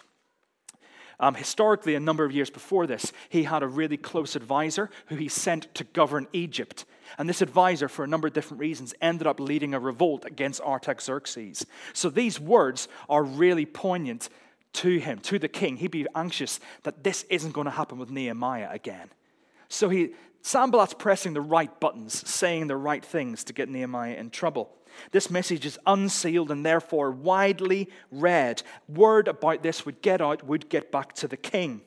Um, 1.19 1.35
historically, 1.35 1.95
a 1.95 1.99
number 1.99 2.23
of 2.23 2.31
years 2.31 2.49
before 2.49 2.87
this, 2.87 3.11
he 3.27 3.43
had 3.43 3.61
a 3.61 3.67
really 3.67 3.97
close 3.97 4.35
advisor 4.37 4.89
who 5.07 5.15
he 5.17 5.27
sent 5.27 5.73
to 5.75 5.83
govern 5.83 6.27
Egypt. 6.31 6.85
And 7.17 7.27
this 7.27 7.41
advisor, 7.41 7.89
for 7.89 8.05
a 8.05 8.07
number 8.07 8.27
of 8.27 8.33
different 8.33 8.61
reasons, 8.61 8.93
ended 9.01 9.27
up 9.27 9.39
leading 9.39 9.73
a 9.73 9.79
revolt 9.79 10.23
against 10.23 10.61
Artaxerxes. 10.61 11.65
So 11.93 12.09
these 12.09 12.39
words 12.39 12.87
are 13.09 13.23
really 13.23 13.65
poignant 13.65 14.29
to 14.71 14.97
him, 14.99 15.19
to 15.19 15.39
the 15.39 15.47
king. 15.49 15.77
He'd 15.77 15.91
be 15.91 16.07
anxious 16.15 16.59
that 16.83 17.03
this 17.03 17.23
isn't 17.23 17.51
going 17.51 17.65
to 17.65 17.71
happen 17.71 17.97
with 17.97 18.11
Nehemiah 18.11 18.69
again. 18.71 19.09
So 19.67 19.89
he, 19.89 20.11
Sanballat's 20.41 20.93
pressing 20.93 21.33
the 21.33 21.41
right 21.41 21.79
buttons, 21.79 22.27
saying 22.29 22.67
the 22.67 22.77
right 22.77 23.03
things 23.03 23.43
to 23.45 23.53
get 23.53 23.67
Nehemiah 23.67 24.15
in 24.15 24.29
trouble. 24.29 24.69
This 25.11 25.29
message 25.29 25.65
is 25.65 25.79
unsealed 25.85 26.51
and 26.51 26.65
therefore 26.65 27.11
widely 27.11 27.89
read. 28.11 28.63
Word 28.87 29.27
about 29.27 29.63
this 29.63 29.85
would 29.85 30.01
get 30.01 30.21
out, 30.21 30.45
would 30.45 30.69
get 30.69 30.91
back 30.91 31.13
to 31.13 31.27
the 31.27 31.37
king. 31.37 31.81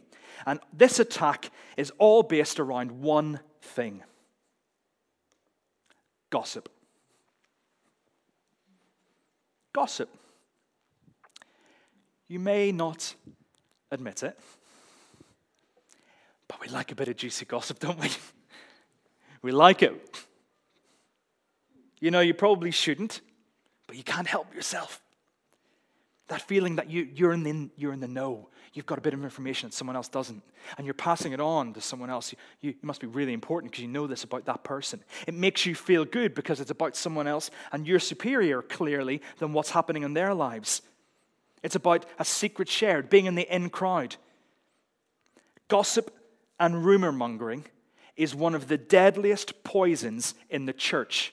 And 0.47 0.61
this 0.73 0.99
attack 0.99 1.51
is 1.77 1.93
all 1.99 2.23
based 2.23 2.59
around 2.59 2.91
one 2.91 3.41
thing 3.61 4.03
gossip. 6.31 6.71
Gossip. 9.75 10.09
You 12.27 12.39
may 12.39 12.73
not 12.73 13.15
admit 13.91 14.23
it, 14.23 14.39
but 16.49 16.59
we 16.61 16.69
like 16.69 16.91
a 16.91 16.95
bit 16.95 17.09
of 17.09 17.17
juicy 17.17 17.45
gossip, 17.45 17.79
don't 17.79 17.99
we? 18.01 18.09
we 19.43 19.53
like 19.53 19.83
it. 19.83 20.12
You 22.03 22.11
know, 22.11 22.19
you 22.19 22.35
probably 22.35 22.73
shouldn't, 22.73 23.21
but 23.87 23.97
you 23.97 24.03
can't 24.03 24.27
help 24.27 24.53
yourself. 24.53 25.01
That 26.27 26.43
feeling 26.43 26.75
that 26.75 26.91
you, 26.91 27.09
you're, 27.15 27.33
in 27.33 27.45
the, 27.45 27.71
you're 27.77 27.93
in 27.93 28.01
the 28.01 28.09
know. 28.09 28.49
You've 28.75 28.87
got 28.87 28.99
a 28.99 29.01
bit 29.01 29.15
of 29.15 29.23
information 29.23 29.69
that 29.69 29.75
someone 29.75 29.95
else 29.95 30.09
doesn't, 30.09 30.43
and 30.77 30.85
you're 30.85 30.95
passing 30.95 31.33
it 31.33 31.39
on 31.39 31.73
to 31.75 31.81
someone 31.81 32.11
else. 32.11 32.33
You, 32.61 32.71
you 32.71 32.75
must 32.83 33.01
be 33.01 33.07
really 33.07 33.33
important 33.33 33.71
because 33.71 33.83
you 33.83 33.89
know 33.89 34.09
this 34.09 34.25
about 34.25 34.47
that 34.47 34.65
person. 34.65 35.05
It 35.29 35.35
makes 35.35 35.65
you 35.65 35.77
feel 35.77 36.05
good 36.05 36.35
because 36.35 36.61
it's 36.61 36.73
about 36.73 36.97
someone 36.97 37.29
else, 37.29 37.53
and 37.71 37.87
you're 37.87 38.01
superior, 38.01 38.63
clearly, 38.63 39.23
than 39.39 39.53
what's 39.53 39.71
happening 39.71 40.03
in 40.03 40.13
their 40.13 40.35
lives. 40.35 40.83
It's 41.63 41.77
about 41.77 42.05
a 42.19 42.25
secret 42.25 42.69
shared, 42.69 43.11
being 43.11 43.27
in 43.27 43.37
the 43.37 43.55
in 43.55 43.71
crowd. 43.71 44.17
Gossip 45.69 46.13
and 46.59 46.85
rumor 46.85 47.13
mongering 47.13 47.65
is 48.17 48.35
one 48.35 48.57
of 48.57 48.67
the 48.67 48.77
deadliest 48.77 49.63
poisons 49.63 50.35
in 50.51 50.67
the 50.67 50.73
church. 50.73 51.33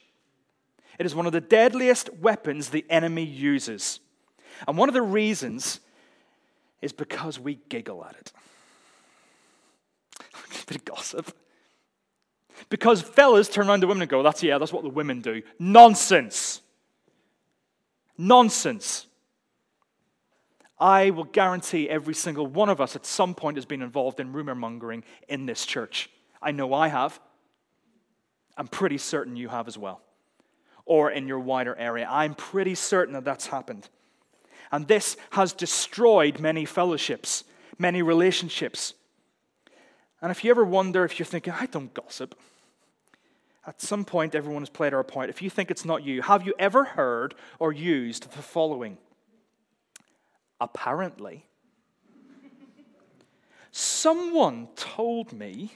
It 1.00 1.06
is 1.06 1.16
one 1.16 1.26
of 1.26 1.32
the 1.32 1.42
deadliest 1.42 2.14
weapons 2.16 2.70
the 2.70 2.86
enemy 2.90 3.24
uses. 3.24 4.02
And 4.68 4.78
one 4.78 4.90
of 4.90 4.94
the 4.94 5.02
reasons 5.02 5.80
is 6.82 6.92
because 6.92 7.40
we 7.40 7.60
giggle 7.70 8.04
at 8.04 8.16
it. 8.18 8.34
A 10.34 10.66
bit 10.66 10.76
of 10.76 10.86
gossip. 10.86 11.36
Because 12.68 13.02
fellas 13.02 13.48
turn 13.48 13.70
around 13.70 13.80
to 13.82 13.88
women 13.88 14.02
and 14.02 14.12
go, 14.12 14.22
that's 14.22 14.44
yeah, 14.44 14.58
that's 14.58 14.74
what 14.74 14.84
the 14.84 14.90
women 14.90 15.22
do. 15.22 15.42
Nonsense. 15.58 16.62
Nonsense. 18.18 19.08
I 20.78 21.12
will 21.12 21.24
guarantee 21.24 21.90
every 21.90 22.14
single 22.14 22.46
one 22.46 22.68
of 22.68 22.82
us 22.82 22.98
at 22.98 23.06
some 23.06 23.36
point 23.36 23.56
has 23.56 23.66
been 23.66 23.82
involved 23.82 24.20
in 24.20 24.34
rumor 24.34 24.56
mongering 24.56 25.06
in 25.30 25.46
this 25.46 25.66
church. 25.66 26.10
I 26.42 26.52
know 26.52 26.74
I 26.74 26.90
have. 26.90 27.18
I'm 28.58 28.68
pretty 28.68 28.98
certain 28.98 29.38
you 29.38 29.48
have 29.48 29.70
as 29.70 29.78
well 29.78 30.02
or 30.90 31.12
in 31.12 31.28
your 31.28 31.40
wider 31.40 31.76
area. 31.76 32.08
I'm 32.10 32.34
pretty 32.34 32.74
certain 32.74 33.14
that 33.14 33.24
that's 33.24 33.46
happened. 33.46 33.88
And 34.72 34.88
this 34.88 35.18
has 35.30 35.54
destroyed 35.54 36.40
many 36.40 36.66
fellowships, 36.66 37.44
many 37.78 38.02
relationships. 38.02 38.96
And 40.20 40.32
if 40.32 40.44
you 40.44 40.50
ever 40.50 40.66
wonder 40.66 41.06
if 41.06 41.20
you're 41.20 41.28
thinking, 41.28 41.54
I 41.54 41.68
don't 41.68 41.94
gossip, 41.94 42.34
at 43.68 43.80
some 43.80 44.04
point 44.04 44.34
everyone 44.34 44.64
has 44.64 44.70
played 44.70 44.96
our 44.96 45.04
part. 45.04 45.30
If 45.30 45.44
you 45.44 45.52
think 45.52 45.70
it's 45.70 45.86
not 45.86 46.04
you, 46.04 46.24
have 46.24 46.44
you 46.44 46.56
ever 46.58 46.84
heard 46.84 47.36
or 47.60 47.72
used 47.72 48.32
the 48.32 48.42
following? 48.42 48.98
Apparently, 50.60 51.46
someone 53.72 54.70
told 54.76 55.34
me. 55.34 55.72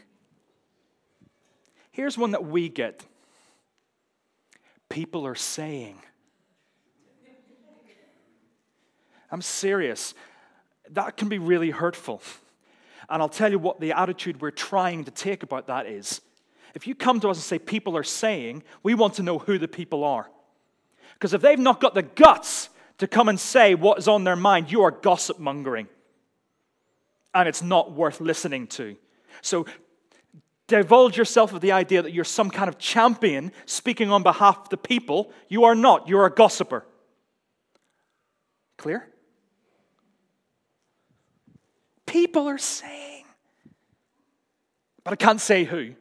Here's 1.91 2.17
one 2.17 2.31
that 2.31 2.43
we 2.43 2.67
get 2.67 3.05
people 4.93 5.25
are 5.25 5.33
saying. 5.33 5.97
I'm 9.31 9.41
serious. 9.41 10.13
That 10.91 11.17
can 11.17 11.29
be 11.29 11.39
really 11.39 11.71
hurtful. 11.71 12.21
And 13.09 13.19
I'll 13.19 13.27
tell 13.27 13.49
you 13.49 13.57
what 13.57 13.79
the 13.79 13.93
attitude 13.93 14.39
we're 14.39 14.51
trying 14.51 15.03
to 15.05 15.11
take 15.11 15.41
about 15.41 15.65
that 15.65 15.87
is. 15.87 16.21
If 16.75 16.85
you 16.85 16.93
come 16.93 17.19
to 17.21 17.29
us 17.29 17.37
and 17.37 17.43
say, 17.43 17.57
people 17.57 17.97
are 17.97 18.03
saying, 18.03 18.61
we 18.83 18.93
want 18.93 19.15
to 19.15 19.23
know 19.23 19.39
who 19.39 19.57
the 19.57 19.67
people 19.67 20.03
are. 20.03 20.29
Because 21.15 21.33
if 21.33 21.41
they've 21.41 21.57
not 21.57 21.81
got 21.81 21.95
the 21.95 22.03
guts 22.03 22.69
to 22.99 23.07
come 23.07 23.29
and 23.29 23.39
say 23.39 23.73
what 23.73 23.97
is 23.97 24.07
on 24.07 24.23
their 24.23 24.35
mind, 24.35 24.71
you 24.71 24.83
are 24.83 24.91
gossip 24.91 25.39
mongering. 25.39 25.87
And 27.33 27.49
it's 27.49 27.63
not 27.63 27.93
worth 27.93 28.21
listening 28.21 28.67
to. 28.67 28.95
So 29.41 29.65
divulge 30.73 31.17
yourself 31.17 31.53
of 31.53 31.61
the 31.61 31.71
idea 31.71 32.01
that 32.01 32.13
you're 32.13 32.23
some 32.23 32.49
kind 32.49 32.67
of 32.67 32.79
champion 32.79 33.51
speaking 33.67 34.11
on 34.11 34.23
behalf 34.23 34.57
of 34.63 34.69
the 34.69 34.77
people. 34.77 35.31
You 35.47 35.65
are 35.65 35.75
not. 35.75 36.07
You're 36.07 36.25
a 36.25 36.31
gossiper. 36.31 36.83
Clear? 38.77 39.07
People 42.07 42.47
are 42.47 42.57
saying, 42.57 43.25
but 45.03 45.13
I 45.13 45.15
can't 45.15 45.39
say 45.39 45.63
who. 45.63 45.93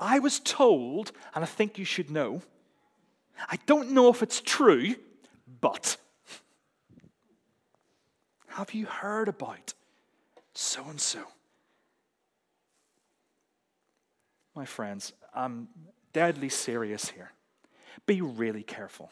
I 0.00 0.18
was 0.18 0.40
told, 0.40 1.12
and 1.34 1.44
I 1.44 1.46
think 1.46 1.78
you 1.78 1.84
should 1.84 2.10
know, 2.10 2.42
I 3.48 3.58
don't 3.66 3.92
know 3.92 4.08
if 4.08 4.24
it's 4.24 4.40
true, 4.40 4.96
but 5.60 5.96
have 8.48 8.74
you 8.74 8.86
heard 8.86 9.28
about 9.28 9.72
so 10.54 10.84
and 10.88 11.00
so? 11.00 11.20
My 14.58 14.64
friends, 14.64 15.12
I'm 15.32 15.68
deadly 16.12 16.48
serious 16.48 17.08
here. 17.08 17.30
Be 18.06 18.20
really 18.20 18.64
careful. 18.64 19.10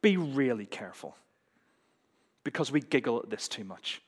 Be 0.00 0.16
really 0.16 0.66
careful. 0.66 1.16
Because 2.44 2.70
we 2.70 2.80
giggle 2.80 3.18
at 3.18 3.28
this 3.28 3.48
too 3.48 3.64
much. 3.64 4.00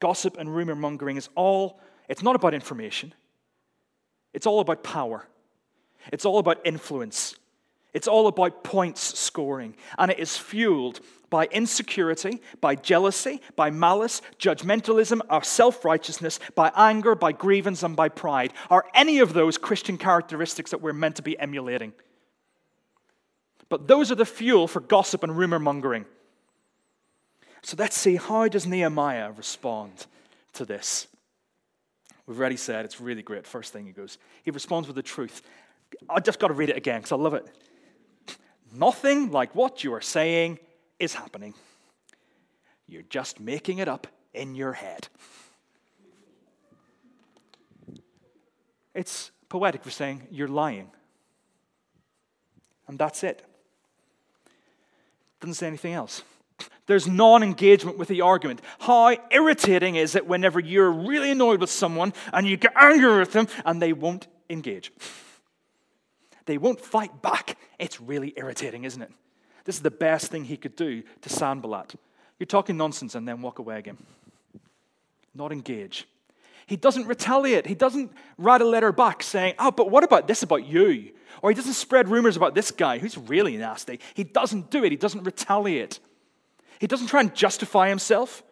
Gossip 0.00 0.38
and 0.38 0.54
rumor 0.54 0.74
mongering 0.74 1.18
is 1.18 1.28
all, 1.34 1.78
it's 2.08 2.22
not 2.22 2.34
about 2.34 2.54
information, 2.54 3.12
it's 4.32 4.46
all 4.46 4.60
about 4.60 4.82
power, 4.82 5.26
it's 6.10 6.24
all 6.24 6.38
about 6.38 6.58
influence. 6.64 7.36
It's 7.94 8.06
all 8.06 8.26
about 8.26 8.62
points 8.62 9.18
scoring, 9.18 9.74
and 9.96 10.10
it 10.10 10.18
is 10.18 10.36
fueled 10.36 11.00
by 11.30 11.46
insecurity, 11.46 12.40
by 12.60 12.74
jealousy, 12.74 13.40
by 13.56 13.70
malice, 13.70 14.22
judgmentalism, 14.38 15.20
our 15.28 15.42
self 15.42 15.84
righteousness, 15.84 16.40
by 16.54 16.72
anger, 16.74 17.14
by 17.14 17.32
grievance, 17.32 17.82
and 17.82 17.94
by 17.94 18.08
pride. 18.08 18.52
Are 18.70 18.84
any 18.94 19.18
of 19.18 19.32
those 19.32 19.58
Christian 19.58 19.98
characteristics 19.98 20.70
that 20.70 20.80
we're 20.80 20.92
meant 20.92 21.16
to 21.16 21.22
be 21.22 21.38
emulating? 21.38 21.92
But 23.68 23.86
those 23.86 24.10
are 24.10 24.14
the 24.14 24.24
fuel 24.24 24.66
for 24.66 24.80
gossip 24.80 25.22
and 25.22 25.36
rumor 25.36 25.58
mongering. 25.58 26.06
So 27.62 27.76
let's 27.78 27.96
see 27.96 28.16
how 28.16 28.48
does 28.48 28.66
Nehemiah 28.66 29.32
respond 29.32 30.06
to 30.54 30.64
this? 30.64 31.06
We've 32.26 32.38
already 32.38 32.56
said 32.56 32.84
it's 32.84 33.00
really 33.00 33.22
great. 33.22 33.46
First 33.46 33.72
thing 33.72 33.86
he 33.86 33.92
goes, 33.92 34.18
he 34.42 34.50
responds 34.50 34.86
with 34.86 34.96
the 34.96 35.02
truth. 35.02 35.42
I 36.08 36.20
just 36.20 36.38
got 36.38 36.48
to 36.48 36.54
read 36.54 36.70
it 36.70 36.76
again 36.76 37.00
because 37.00 37.12
I 37.12 37.16
love 37.16 37.34
it. 37.34 37.46
Nothing 38.72 39.30
like 39.30 39.54
what 39.54 39.82
you 39.82 39.94
are 39.94 40.00
saying 40.00 40.58
is 40.98 41.14
happening. 41.14 41.54
You're 42.86 43.02
just 43.02 43.40
making 43.40 43.78
it 43.78 43.88
up 43.88 44.06
in 44.32 44.54
your 44.54 44.72
head. 44.72 45.08
It's 48.94 49.30
poetic 49.48 49.84
for 49.84 49.90
saying 49.90 50.26
you're 50.30 50.48
lying. 50.48 50.90
And 52.88 52.98
that's 52.98 53.22
it. 53.22 53.44
Doesn't 55.40 55.54
say 55.54 55.66
anything 55.66 55.92
else. 55.92 56.22
There's 56.86 57.06
non 57.06 57.42
engagement 57.42 57.98
with 57.98 58.08
the 58.08 58.22
argument. 58.22 58.62
How 58.80 59.14
irritating 59.30 59.96
is 59.96 60.16
it 60.16 60.26
whenever 60.26 60.58
you're 60.58 60.90
really 60.90 61.30
annoyed 61.30 61.60
with 61.60 61.70
someone 61.70 62.12
and 62.32 62.46
you 62.46 62.56
get 62.56 62.72
angry 62.74 63.18
with 63.18 63.32
them 63.32 63.46
and 63.64 63.80
they 63.80 63.92
won't 63.92 64.26
engage? 64.48 64.90
They 66.46 66.56
won't 66.56 66.80
fight 66.80 67.20
back. 67.20 67.58
It's 67.78 68.00
really 68.00 68.32
irritating, 68.36 68.84
isn't 68.84 69.02
it? 69.02 69.12
This 69.68 69.76
is 69.76 69.82
the 69.82 69.90
best 69.90 70.30
thing 70.30 70.46
he 70.46 70.56
could 70.56 70.76
do 70.76 71.02
to 71.20 71.28
Sanballat. 71.28 71.94
You're 72.38 72.46
talking 72.46 72.78
nonsense 72.78 73.14
and 73.14 73.28
then 73.28 73.42
walk 73.42 73.58
away 73.58 73.78
again. 73.78 73.98
Not 75.34 75.52
engage. 75.52 76.08
He 76.66 76.76
doesn't 76.76 77.06
retaliate. 77.06 77.66
He 77.66 77.74
doesn't 77.74 78.10
write 78.38 78.62
a 78.62 78.64
letter 78.64 78.92
back 78.92 79.22
saying, 79.22 79.56
Oh, 79.58 79.70
but 79.70 79.90
what 79.90 80.04
about 80.04 80.26
this 80.26 80.42
about 80.42 80.64
you? 80.64 81.10
Or 81.42 81.50
he 81.50 81.54
doesn't 81.54 81.74
spread 81.74 82.08
rumors 82.08 82.34
about 82.34 82.54
this 82.54 82.70
guy 82.70 82.96
who's 82.96 83.18
really 83.18 83.58
nasty. 83.58 84.00
He 84.14 84.24
doesn't 84.24 84.70
do 84.70 84.84
it. 84.84 84.90
He 84.90 84.96
doesn't 84.96 85.24
retaliate. 85.24 85.98
He 86.80 86.86
doesn't 86.86 87.08
try 87.08 87.20
and 87.20 87.34
justify 87.34 87.90
himself. 87.90 88.42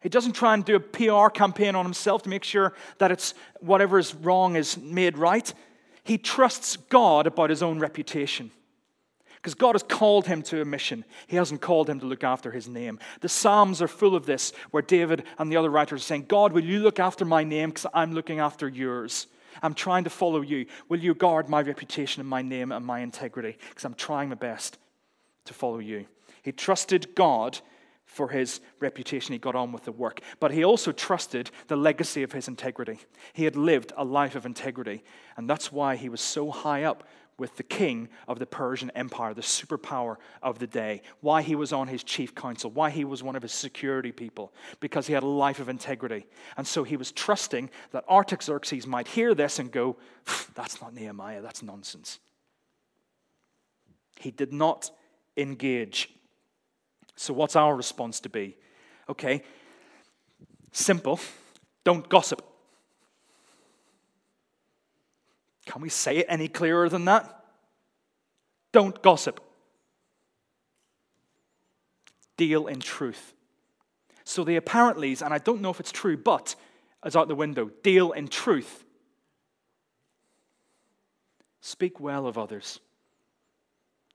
He 0.00 0.08
doesn't 0.08 0.32
try 0.32 0.54
and 0.54 0.64
do 0.64 0.74
a 0.74 0.80
PR 0.80 1.28
campaign 1.28 1.76
on 1.76 1.84
himself 1.84 2.24
to 2.24 2.28
make 2.28 2.42
sure 2.42 2.74
that 2.98 3.12
it's 3.12 3.34
whatever 3.60 4.00
is 4.00 4.16
wrong 4.16 4.56
is 4.56 4.76
made 4.76 5.16
right. 5.16 5.54
He 6.02 6.18
trusts 6.18 6.76
God 6.76 7.28
about 7.28 7.50
his 7.50 7.62
own 7.62 7.78
reputation. 7.78 8.50
Because 9.42 9.54
God 9.54 9.74
has 9.74 9.82
called 9.82 10.28
him 10.28 10.42
to 10.44 10.60
a 10.60 10.64
mission. 10.64 11.04
He 11.26 11.34
hasn't 11.34 11.60
called 11.60 11.90
him 11.90 11.98
to 11.98 12.06
look 12.06 12.22
after 12.22 12.52
his 12.52 12.68
name. 12.68 13.00
The 13.22 13.28
Psalms 13.28 13.82
are 13.82 13.88
full 13.88 14.14
of 14.14 14.24
this, 14.24 14.52
where 14.70 14.84
David 14.84 15.24
and 15.36 15.50
the 15.50 15.56
other 15.56 15.68
writers 15.68 16.00
are 16.00 16.04
saying, 16.04 16.26
God, 16.28 16.52
will 16.52 16.62
you 16.62 16.78
look 16.78 17.00
after 17.00 17.24
my 17.24 17.42
name 17.42 17.70
because 17.70 17.86
I'm 17.92 18.12
looking 18.12 18.38
after 18.38 18.68
yours? 18.68 19.26
I'm 19.60 19.74
trying 19.74 20.04
to 20.04 20.10
follow 20.10 20.42
you. 20.42 20.66
Will 20.88 21.00
you 21.00 21.12
guard 21.12 21.48
my 21.48 21.60
reputation 21.60 22.20
and 22.20 22.30
my 22.30 22.40
name 22.40 22.70
and 22.70 22.86
my 22.86 23.00
integrity? 23.00 23.58
Because 23.68 23.84
I'm 23.84 23.94
trying 23.94 24.28
my 24.28 24.36
best 24.36 24.78
to 25.46 25.54
follow 25.54 25.80
you. 25.80 26.06
He 26.42 26.52
trusted 26.52 27.16
God 27.16 27.58
for 28.04 28.28
his 28.28 28.60
reputation. 28.78 29.32
He 29.32 29.38
got 29.38 29.54
on 29.54 29.72
with 29.72 29.84
the 29.84 29.92
work. 29.92 30.20
But 30.38 30.52
he 30.52 30.64
also 30.64 30.92
trusted 30.92 31.50
the 31.66 31.76
legacy 31.76 32.22
of 32.22 32.32
his 32.32 32.46
integrity. 32.46 32.98
He 33.32 33.44
had 33.44 33.56
lived 33.56 33.92
a 33.96 34.04
life 34.04 34.36
of 34.36 34.46
integrity. 34.46 35.02
And 35.36 35.48
that's 35.50 35.72
why 35.72 35.96
he 35.96 36.08
was 36.08 36.20
so 36.20 36.50
high 36.50 36.84
up 36.84 37.04
with 37.42 37.56
the 37.56 37.64
king 37.64 38.08
of 38.28 38.38
the 38.38 38.46
Persian 38.46 38.92
Empire, 38.94 39.34
the 39.34 39.42
superpower 39.42 40.14
of 40.44 40.60
the 40.60 40.66
day, 40.68 41.02
why 41.22 41.42
he 41.42 41.56
was 41.56 41.72
on 41.72 41.88
his 41.88 42.04
chief 42.04 42.36
council, 42.36 42.70
why 42.70 42.88
he 42.88 43.04
was 43.04 43.20
one 43.20 43.34
of 43.34 43.42
his 43.42 43.52
security 43.52 44.12
people, 44.12 44.52
because 44.78 45.08
he 45.08 45.12
had 45.12 45.24
a 45.24 45.26
life 45.26 45.58
of 45.58 45.68
integrity. 45.68 46.24
And 46.56 46.64
so 46.64 46.84
he 46.84 46.96
was 46.96 47.10
trusting 47.10 47.68
that 47.90 48.08
Artaxerxes 48.08 48.86
might 48.86 49.08
hear 49.08 49.34
this 49.34 49.58
and 49.58 49.72
go, 49.72 49.96
That's 50.54 50.80
not 50.80 50.94
Nehemiah, 50.94 51.42
that's 51.42 51.64
nonsense. 51.64 52.20
He 54.20 54.30
did 54.30 54.52
not 54.52 54.92
engage. 55.36 56.10
So, 57.16 57.34
what's 57.34 57.56
our 57.56 57.74
response 57.74 58.20
to 58.20 58.28
be? 58.28 58.56
Okay, 59.08 59.42
simple 60.70 61.18
don't 61.82 62.08
gossip. 62.08 62.51
Can 65.66 65.82
we 65.82 65.88
say 65.88 66.18
it 66.18 66.26
any 66.28 66.48
clearer 66.48 66.88
than 66.88 67.04
that? 67.04 67.44
Don't 68.72 69.00
gossip. 69.02 69.40
Deal 72.36 72.66
in 72.66 72.80
truth. 72.80 73.34
So 74.24 74.44
the 74.44 74.58
apparentlys, 74.58 75.22
and 75.22 75.32
I 75.34 75.38
don't 75.38 75.60
know 75.60 75.70
if 75.70 75.80
it's 75.80 75.92
true, 75.92 76.16
but 76.16 76.54
is 77.04 77.16
out 77.16 77.28
the 77.28 77.34
window. 77.34 77.70
Deal 77.82 78.12
in 78.12 78.28
truth. 78.28 78.84
Speak 81.60 82.00
well 82.00 82.26
of 82.26 82.38
others. 82.38 82.80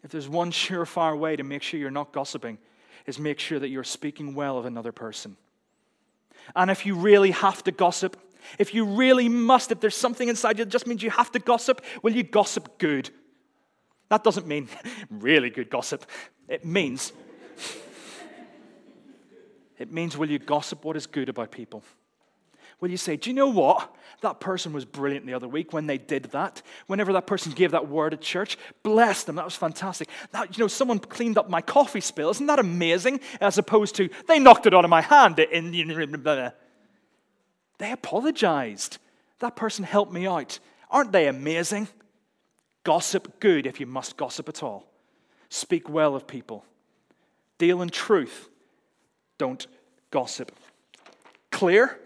If 0.03 0.12
there's 0.12 0.29
one 0.29 0.51
surefire 0.51 1.17
way 1.17 1.36
to 1.36 1.43
make 1.43 1.63
sure 1.63 1.79
you're 1.79 1.91
not 1.91 2.13
gossiping, 2.13 2.57
is 3.05 3.19
make 3.19 3.39
sure 3.39 3.60
that 3.60 3.69
you're 3.69 3.83
speaking 3.83 4.36
well 4.36 4.57
of 4.57 4.65
another 4.65 4.91
person. 4.91 5.38
And 6.55 6.69
if 6.71 6.86
you 6.86 6.95
really 6.95 7.31
have 7.31 7.63
to 7.63 7.71
gossip, 7.71 8.17
if 8.57 8.73
you 8.73 8.86
really 8.86 9.29
must, 9.29 9.71
if 9.71 9.79
there's 9.79 9.95
something 9.95 10.27
inside 10.27 10.60
you 10.60 10.65
that 10.65 10.71
just 10.71 10.88
means 10.88 11.03
you 11.03 11.10
have 11.10 11.31
to 11.31 11.39
gossip, 11.39 11.83
will 12.01 12.13
you 12.13 12.23
gossip 12.23 12.77
good? 12.77 13.10
That 14.10 14.23
doesn't 14.23 14.47
mean 14.47 14.69
really 15.10 15.49
good 15.49 15.69
gossip. 15.69 16.05
It 16.47 16.65
means, 16.65 17.12
it 19.77 19.91
means 19.91 20.17
will 20.17 20.29
you 20.29 20.39
gossip 20.39 20.86
what 20.86 20.95
is 20.95 21.07
good 21.07 21.29
about 21.29 21.51
people? 21.51 21.83
Will 22.79 22.91
you 22.91 22.97
say, 22.97 23.15
Do 23.15 23.29
you 23.29 23.36
know 23.36 23.49
what? 23.49 23.95
That 24.21 24.39
person 24.39 24.73
was 24.73 24.86
brilliant 24.86 25.25
the 25.25 25.33
other 25.33 25.47
week 25.47 25.73
when 25.73 25.88
they 25.88 25.97
did 25.97 26.23
that. 26.25 26.62
Whenever 26.88 27.13
that 27.13 27.27
person 27.27 27.51
gave 27.51 27.71
that 27.71 27.88
word 27.88 28.13
at 28.13 28.21
church, 28.21 28.57
bless 28.81 29.23
them. 29.23 29.36
That 29.36 29.45
was 29.45 29.55
fantastic. 29.55 30.10
That, 30.31 30.57
you 30.57 30.63
know, 30.63 30.67
someone 30.67 30.99
cleaned 30.99 31.38
up 31.38 31.49
my 31.49 31.62
coffee 31.62 32.01
spill. 32.01 32.29
Isn't 32.31 32.47
that 32.47 32.60
amazing? 32.60 33.19
As 33.41 33.57
opposed 33.57 33.95
to, 33.95 34.10
they 34.27 34.39
knocked 34.39 34.65
it 34.65 34.73
out 34.73 34.86
of 34.86 34.89
my 34.89 35.01
hand. 35.01 35.38
They 37.77 37.91
apologized. 37.91 38.97
That 39.39 39.55
person 39.55 39.83
helped 39.83 40.11
me 40.11 40.27
out. 40.27 40.59
Aren't 40.89 41.11
they 41.11 41.27
amazing? 41.27 41.87
Gossip 42.83 43.39
good 43.39 43.67
if 43.67 43.79
you 43.79 43.85
must 43.85 44.17
gossip 44.17 44.49
at 44.49 44.63
all. 44.63 44.87
Speak 45.49 45.89
well 45.89 46.15
of 46.15 46.27
people. 46.27 46.65
Deal 47.57 47.81
in 47.81 47.89
truth. 47.89 48.49
Don't 49.37 49.67
gossip. 50.11 50.51
Clear? 51.51 51.99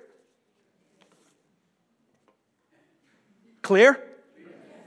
Clear? 3.62 3.99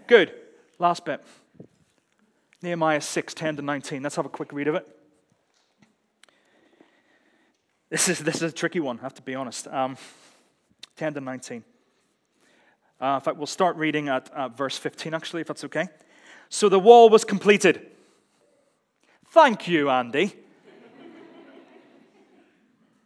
Good. 0.07 0.33
Last 0.79 1.05
bit. 1.05 1.25
Nehemiah 2.63 3.01
6, 3.01 3.35
10 3.35 3.57
to 3.57 3.63
19. 3.63 4.03
Let's 4.03 4.17
have 4.17 4.27
a 4.27 4.31
quick 4.31 4.53
read 4.53 4.69
of 4.69 4.75
it. 4.75 4.89
This 7.91 8.09
is, 8.09 8.19
this 8.21 8.37
is 8.37 8.43
a 8.43 8.53
tricky 8.53 8.81
one, 8.81 8.99
I 8.99 9.03
have 9.03 9.15
to 9.15 9.23
be 9.23 9.35
honest. 9.35 9.69
Um, 9.69 9.97
10 10.97 11.15
to 11.15 11.21
19. 11.21 11.65
Uh, 13.01 13.15
in 13.17 13.21
fact, 13.21 13.37
we'll 13.37 13.47
start 13.47 13.77
reading 13.77 14.09
at 14.09 14.31
uh, 14.33 14.49
verse 14.49 14.77
15, 14.77 15.15
actually, 15.15 15.41
if 15.41 15.49
that's 15.49 15.65
okay. 15.65 15.89
So 16.49 16.69
the 16.69 16.79
wall 16.79 17.11
was 17.11 17.25
completed. 17.25 17.91
Thank 19.31 19.67
you, 19.67 19.91
Andy. 19.91 20.33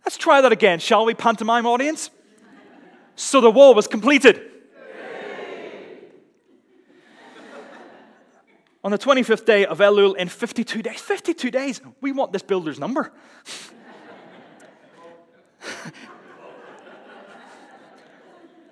Let's 0.05 0.17
try 0.17 0.41
that 0.41 0.53
again, 0.53 0.79
shall 0.79 1.05
we, 1.05 1.15
pantomime 1.15 1.67
audience? 1.67 2.11
So 3.17 3.41
the 3.41 3.51
wall 3.51 3.75
was 3.75 3.87
completed. 3.87 4.41
On 8.85 8.93
the 8.93 8.99
25th 8.99 9.45
day 9.45 9.67
of 9.67 9.79
Elul 9.81 10.17
in 10.17 10.29
52 10.29 10.83
days. 10.83 11.01
52 11.01 11.51
days. 11.51 11.81
We 12.01 12.13
want 12.13 12.33
this 12.33 12.43
builder's 12.43 12.79
number. 12.79 13.13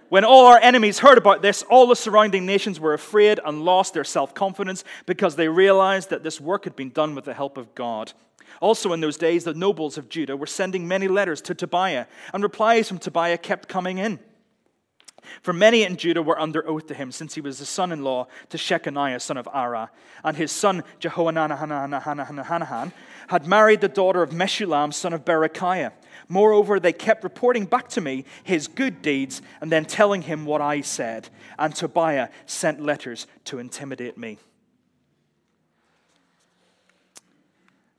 When 0.08 0.24
all 0.24 0.46
our 0.46 0.58
enemies 0.58 1.00
heard 1.00 1.18
about 1.18 1.42
this, 1.42 1.62
all 1.64 1.86
the 1.86 1.96
surrounding 1.96 2.46
nations 2.46 2.78
were 2.78 2.94
afraid 2.94 3.40
and 3.44 3.64
lost 3.64 3.94
their 3.94 4.04
self 4.04 4.34
confidence 4.34 4.84
because 5.04 5.36
they 5.36 5.48
realized 5.48 6.10
that 6.10 6.22
this 6.22 6.40
work 6.40 6.64
had 6.64 6.76
been 6.76 6.90
done 6.90 7.14
with 7.14 7.24
the 7.24 7.34
help 7.34 7.56
of 7.58 7.74
God. 7.74 8.12
Also, 8.60 8.92
in 8.92 9.00
those 9.00 9.16
days, 9.16 9.44
the 9.44 9.54
nobles 9.54 9.98
of 9.98 10.08
Judah 10.08 10.36
were 10.36 10.46
sending 10.46 10.86
many 10.86 11.08
letters 11.08 11.40
to 11.42 11.54
Tobiah, 11.54 12.06
and 12.32 12.42
replies 12.42 12.88
from 12.88 12.98
Tobiah 12.98 13.36
kept 13.38 13.68
coming 13.68 13.98
in. 13.98 14.20
For 15.42 15.52
many 15.52 15.82
in 15.82 15.96
Judah 15.96 16.22
were 16.22 16.38
under 16.40 16.66
oath 16.68 16.86
to 16.86 16.94
him, 16.94 17.12
since 17.12 17.34
he 17.34 17.40
was 17.40 17.58
the 17.58 17.66
son 17.66 17.92
in 17.92 18.02
law 18.02 18.26
to 18.50 18.58
Shechaniah, 18.58 19.20
son 19.20 19.36
of 19.36 19.46
Arah, 19.46 19.90
and 20.24 20.36
his 20.36 20.52
son 20.52 20.84
Jehohanan 21.00 22.92
had 23.28 23.46
married 23.46 23.80
the 23.80 23.88
daughter 23.88 24.22
of 24.22 24.30
Meshullam, 24.30 24.92
son 24.92 25.12
of 25.12 25.24
Berechiah. 25.24 25.92
Moreover, 26.28 26.80
they 26.80 26.92
kept 26.92 27.24
reporting 27.24 27.66
back 27.66 27.88
to 27.90 28.00
me 28.00 28.24
his 28.44 28.68
good 28.68 29.02
deeds 29.02 29.42
and 29.60 29.70
then 29.70 29.84
telling 29.84 30.22
him 30.22 30.44
what 30.44 30.60
I 30.60 30.80
said. 30.80 31.28
And 31.58 31.74
Tobiah 31.74 32.28
sent 32.46 32.80
letters 32.80 33.26
to 33.44 33.58
intimidate 33.58 34.16
me. 34.16 34.38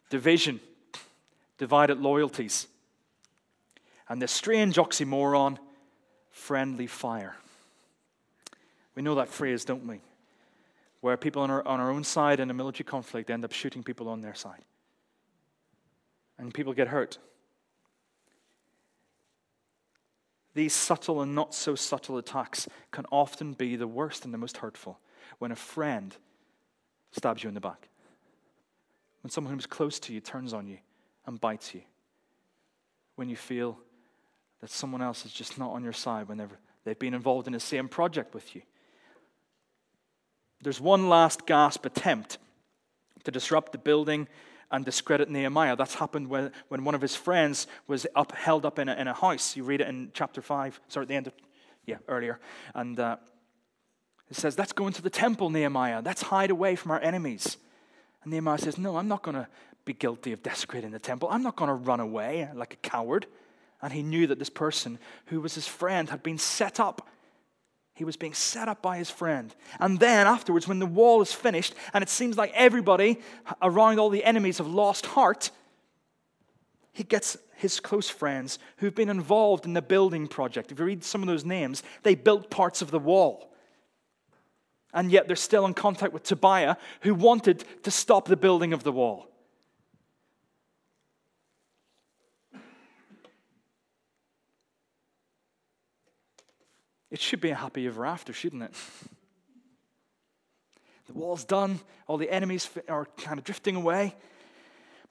division, 0.10 0.60
divided 1.58 2.00
loyalties, 2.00 2.68
and 4.10 4.22
the 4.22 4.28
strange 4.28 4.78
oxymoron, 4.78 5.58
friendly 6.38 6.88
fire. 6.88 7.36
We 8.96 9.02
know 9.02 9.16
that 9.16 9.28
phrase, 9.28 9.66
don't 9.66 9.86
we? 9.88 10.00
Where 11.02 11.18
people 11.18 11.42
on 11.42 11.52
our, 11.52 11.68
on 11.68 11.80
our 11.80 11.92
own 11.92 12.04
side 12.04 12.40
in 12.40 12.50
a 12.50 12.54
military 12.54 12.86
conflict 12.86 13.30
end 13.30 13.44
up 13.44 13.52
shooting 13.52 13.84
people 13.84 14.08
on 14.08 14.22
their 14.22 14.36
side. 14.36 14.64
And 16.38 16.54
people 16.54 16.74
get 16.74 16.88
hurt. 16.88 17.18
These 20.54 20.74
subtle 20.74 21.22
and 21.22 21.36
not 21.36 21.54
so 21.54 21.76
subtle 21.76 22.18
attacks 22.18 22.68
can 22.92 23.06
often 23.12 23.54
be 23.54 23.76
the 23.76 23.88
worst 23.88 24.24
and 24.24 24.34
the 24.34 24.38
most 24.38 24.58
hurtful 24.58 25.00
when 25.40 25.52
a 25.52 25.56
friend 25.56 26.16
stabs 27.12 27.44
you 27.44 27.48
in 27.48 27.56
the 27.56 27.62
back, 27.62 27.90
when 29.22 29.32
someone 29.32 29.54
who's 29.54 29.66
close 29.66 30.00
to 30.00 30.14
you 30.14 30.22
turns 30.22 30.54
on 30.54 30.68
you 30.68 30.78
and 31.26 31.42
bites 31.42 31.74
you, 31.74 31.82
when 33.16 33.28
you 33.28 33.36
feel 33.36 33.78
that 34.62 34.70
someone 34.70 35.02
else 35.02 35.26
is 35.26 35.32
just 35.32 35.58
not 35.58 35.72
on 35.72 35.84
your 35.84 35.94
side 35.94 36.28
whenever 36.28 36.58
they've 36.84 36.98
been 36.98 37.14
involved 37.14 37.48
in 37.48 37.54
the 37.54 37.60
same 37.60 37.88
project 37.88 38.34
with 38.34 38.56
you. 38.56 38.62
There's 40.62 40.82
one 40.82 41.10
last 41.10 41.46
gasp 41.46 41.86
attempt 41.86 42.38
to 43.24 43.32
disrupt 43.32 43.72
the 43.72 43.78
building 43.78 44.28
and 44.72 44.84
discredit 44.84 45.30
Nehemiah. 45.30 45.76
That's 45.76 45.96
happened 45.96 46.30
when, 46.30 46.52
when 46.68 46.84
one 46.84 46.96
of 46.96 47.02
his 47.02 47.16
friends 47.16 47.68
was 47.88 48.08
up, 48.16 48.32
held 48.34 48.66
up 48.66 48.80
in 48.80 48.90
a, 48.90 48.96
in 48.96 49.08
a 49.08 49.14
house. 49.14 49.56
You 49.56 49.64
read 49.64 49.82
it 49.82 49.88
in 49.88 50.12
chapter 50.14 50.42
5, 50.42 50.82
sorry, 50.88 51.04
at 51.04 51.08
the 51.08 51.16
end 51.16 51.28
of, 51.28 51.34
yeah, 51.86 51.98
earlier. 52.08 52.40
And 52.74 53.00
uh, 53.00 53.18
it 54.30 54.36
says, 54.36 54.58
Let's 54.58 54.74
go 54.74 54.88
into 54.88 55.02
the 55.02 55.10
temple, 55.10 55.50
Nehemiah. 55.50 56.02
Let's 56.04 56.24
hide 56.24 56.50
away 56.50 56.76
from 56.76 56.92
our 56.92 57.00
enemies. 57.00 57.58
And 58.24 58.32
Nehemiah 58.32 58.58
says, 58.58 58.78
No, 58.78 58.98
I'm 58.98 59.08
not 59.08 59.24
going 59.24 59.36
to 59.36 59.48
be 59.86 59.94
guilty 59.94 60.34
of 60.34 60.44
desecrating 60.44 60.92
the 60.92 61.00
temple. 61.00 61.30
I'm 61.32 61.44
not 61.44 61.56
going 61.56 61.70
to 61.70 61.76
run 61.76 62.00
away 62.00 62.50
like 62.54 62.74
a 62.74 62.78
coward. 62.78 63.26
And 63.82 63.94
he 63.94 64.04
knew 64.04 64.28
that 64.28 64.40
this 64.40 64.50
person, 64.50 65.00
who 65.28 65.42
was 65.42 65.56
his 65.56 65.68
friend, 65.68 66.10
had 66.10 66.24
been 66.24 66.38
set 66.38 66.80
up 66.80 67.08
he 67.98 68.06
was 68.06 68.16
being 68.16 68.36
set 68.36 68.68
up 68.68 68.84
by 68.84 68.98
his 68.98 69.10
friend. 69.10 69.56
And 69.80 70.00
then 70.00 70.28
afterwards, 70.28 70.68
when 70.68 70.78
the 70.78 70.86
wall 70.86 71.20
is 71.24 71.34
finished, 71.34 71.74
and 71.96 72.04
it 72.04 72.10
seems 72.10 72.38
like 72.38 72.52
everybody 72.54 73.20
around 73.60 74.00
all 74.00 74.12
the 74.12 74.24
enemies 74.24 74.60
have 74.60 74.68
lost 74.68 75.08
heart, 75.08 75.50
he 76.94 77.04
gets 77.04 77.38
his 77.56 77.80
close 77.80 78.08
friends 78.08 78.60
who've 78.78 78.94
been 78.94 79.10
involved 79.10 79.66
in 79.66 79.74
the 79.74 79.82
building 79.82 80.28
project. 80.28 80.72
If 80.72 80.78
you 80.78 80.86
read 80.86 81.04
some 81.04 81.24
of 81.24 81.28
those 81.28 81.44
names, 81.44 81.82
they 82.04 82.14
built 82.14 82.52
parts 82.52 82.84
of 82.84 82.92
the 82.92 83.00
wall. 83.00 83.52
And 84.94 85.12
yet 85.12 85.26
they're 85.26 85.36
still 85.36 85.66
in 85.66 85.74
contact 85.74 86.14
with 86.14 86.22
Tobiah, 86.22 86.76
who 87.02 87.16
wanted 87.16 87.66
to 87.82 87.90
stop 87.90 88.28
the 88.28 88.38
building 88.38 88.74
of 88.74 88.84
the 88.84 88.92
wall. 88.92 89.28
It 97.10 97.22
should 97.22 97.42
be 97.42 97.52
a 97.52 97.56
happy 97.56 97.88
ever 97.88 98.06
after, 98.06 98.34
shouldn't 98.34 98.64
it? 98.64 98.74
The 101.08 101.14
wall's 101.14 101.46
done, 101.46 101.80
all 102.06 102.18
the 102.18 102.30
enemies 102.30 102.70
are 102.90 103.06
kind 103.18 103.40
of 103.40 103.46
drifting 103.46 103.76
away. 103.76 104.14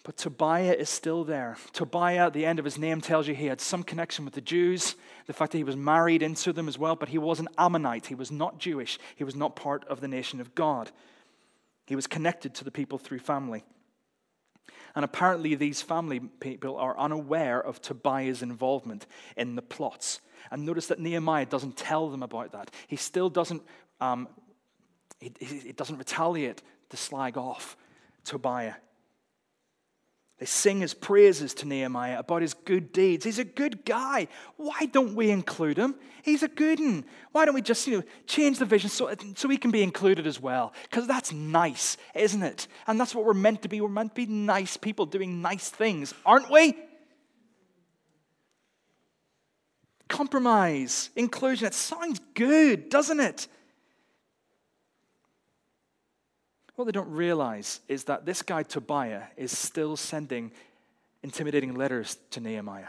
But 0.05 0.19
Tobiah 0.19 0.75
is 0.75 0.89
still 0.89 1.25
there. 1.25 1.57
Tobiah, 1.73 2.31
the 2.31 2.47
end 2.47 2.61
of 2.61 2.65
his 2.65 2.79
name 2.79 3.01
tells 3.01 3.27
you 3.27 3.35
he 3.35 3.47
had 3.47 3.61
some 3.61 3.83
connection 3.83 4.25
with 4.25 4.35
the 4.35 4.41
Jews, 4.41 4.95
the 5.27 5.33
fact 5.33 5.51
that 5.51 5.59
he 5.59 5.65
was 5.65 5.75
married 5.75 6.23
into 6.23 6.53
them 6.53 6.69
as 6.69 6.79
well, 6.79 6.95
but 6.95 7.09
he 7.09 7.19
was 7.19 7.41
an 7.41 7.49
Ammonite. 7.59 8.07
He 8.07 8.15
was 8.15 8.31
not 8.31 8.59
Jewish. 8.59 9.01
He 9.17 9.25
was 9.25 9.35
not 9.35 9.57
part 9.57 9.85
of 9.89 10.01
the 10.01 10.07
nation 10.07 10.41
of 10.41 10.55
God. 10.55 10.93
He 11.87 11.97
was 11.97 12.07
connected 12.07 12.55
to 12.55 12.65
the 12.65 12.71
people 12.71 12.99
through 12.99 13.19
family. 13.19 13.65
And 14.95 15.05
apparently, 15.05 15.57
these 15.57 15.83
family 15.83 16.21
people 16.21 16.77
are 16.77 16.97
unaware 16.97 17.61
of 17.61 17.83
Tobiah's 17.83 18.43
involvement 18.43 19.07
in 19.37 19.57
the 19.57 19.63
plots. 19.63 20.21
And 20.51 20.65
notice 20.65 20.87
that 20.89 20.99
Nehemiah 20.99 21.47
doesn't 21.47 21.77
tell 21.77 22.09
them 22.09 22.23
about 22.23 22.53
that. 22.53 22.71
He 22.87 22.97
still 22.97 23.31
doesn't, 23.31 23.63
um, 24.01 24.29
he, 25.21 25.33
he 25.41 25.73
doesn't 25.73 25.99
retaliate 25.99 26.63
to 26.91 26.97
slag 26.97 27.37
off 27.37 27.77
Tobiah. 28.25 28.75
They 30.39 30.47
sing 30.47 30.81
his 30.81 30.93
praises 30.93 31.55
to 31.55 31.67
Nehemiah 31.67 32.19
about 32.19 32.43
his 32.43 32.53
good 32.53 32.93
deeds. 32.93 33.25
He's 33.25 33.39
a 33.39 33.45
good 33.45 33.87
guy. 33.87 34.29
Why 34.57 34.85
don't 34.93 35.15
we 35.15 35.31
include 35.31 35.79
him? 35.79 35.95
He's 36.23 36.43
a 36.43 36.49
good 36.49 36.79
one. 36.79 37.07
Why 37.33 37.47
don't 37.47 37.55
we 37.55 37.63
just 37.63 37.87
you 37.87 37.99
know, 37.99 38.05
change 38.27 38.59
the 38.59 38.67
vision 38.67 38.91
so, 38.91 39.15
so 39.35 39.49
he 39.49 39.57
can 39.57 39.71
be 39.71 39.83
included 39.83 40.27
as 40.27 40.39
well? 40.39 40.75
Because 40.83 41.07
that's 41.07 41.33
nice, 41.33 41.97
isn't 42.15 42.43
it? 42.43 42.67
And 42.87 43.01
that's 43.01 43.15
what 43.15 43.25
we're 43.25 43.33
meant 43.33 43.63
to 43.63 43.69
be. 43.69 43.81
We're 43.81 43.89
meant 43.89 44.15
to 44.15 44.27
be 44.27 44.27
nice 44.27 44.77
people 44.77 45.07
doing 45.07 45.41
nice 45.41 45.71
things, 45.71 46.13
aren't 46.27 46.51
we? 46.51 46.77
Compromise, 50.09 51.11
inclusion. 51.17 51.67
It 51.67 51.75
sounds 51.75 52.21
good, 52.35 52.89
doesn't 52.89 53.21
it? 53.21 53.49
What 56.77 56.85
they 56.85 56.93
don't 56.93 57.11
realize 57.11 57.81
is 57.89 58.05
that 58.05 58.27
this 58.27 58.43
guy 58.43 58.63
Tobiah 58.63 59.23
is 59.37 59.57
still 59.57 59.97
sending 59.97 60.53
intimidating 61.23 61.75
letters 61.75 62.19
to 62.33 62.41
Nehemiah. 62.41 62.89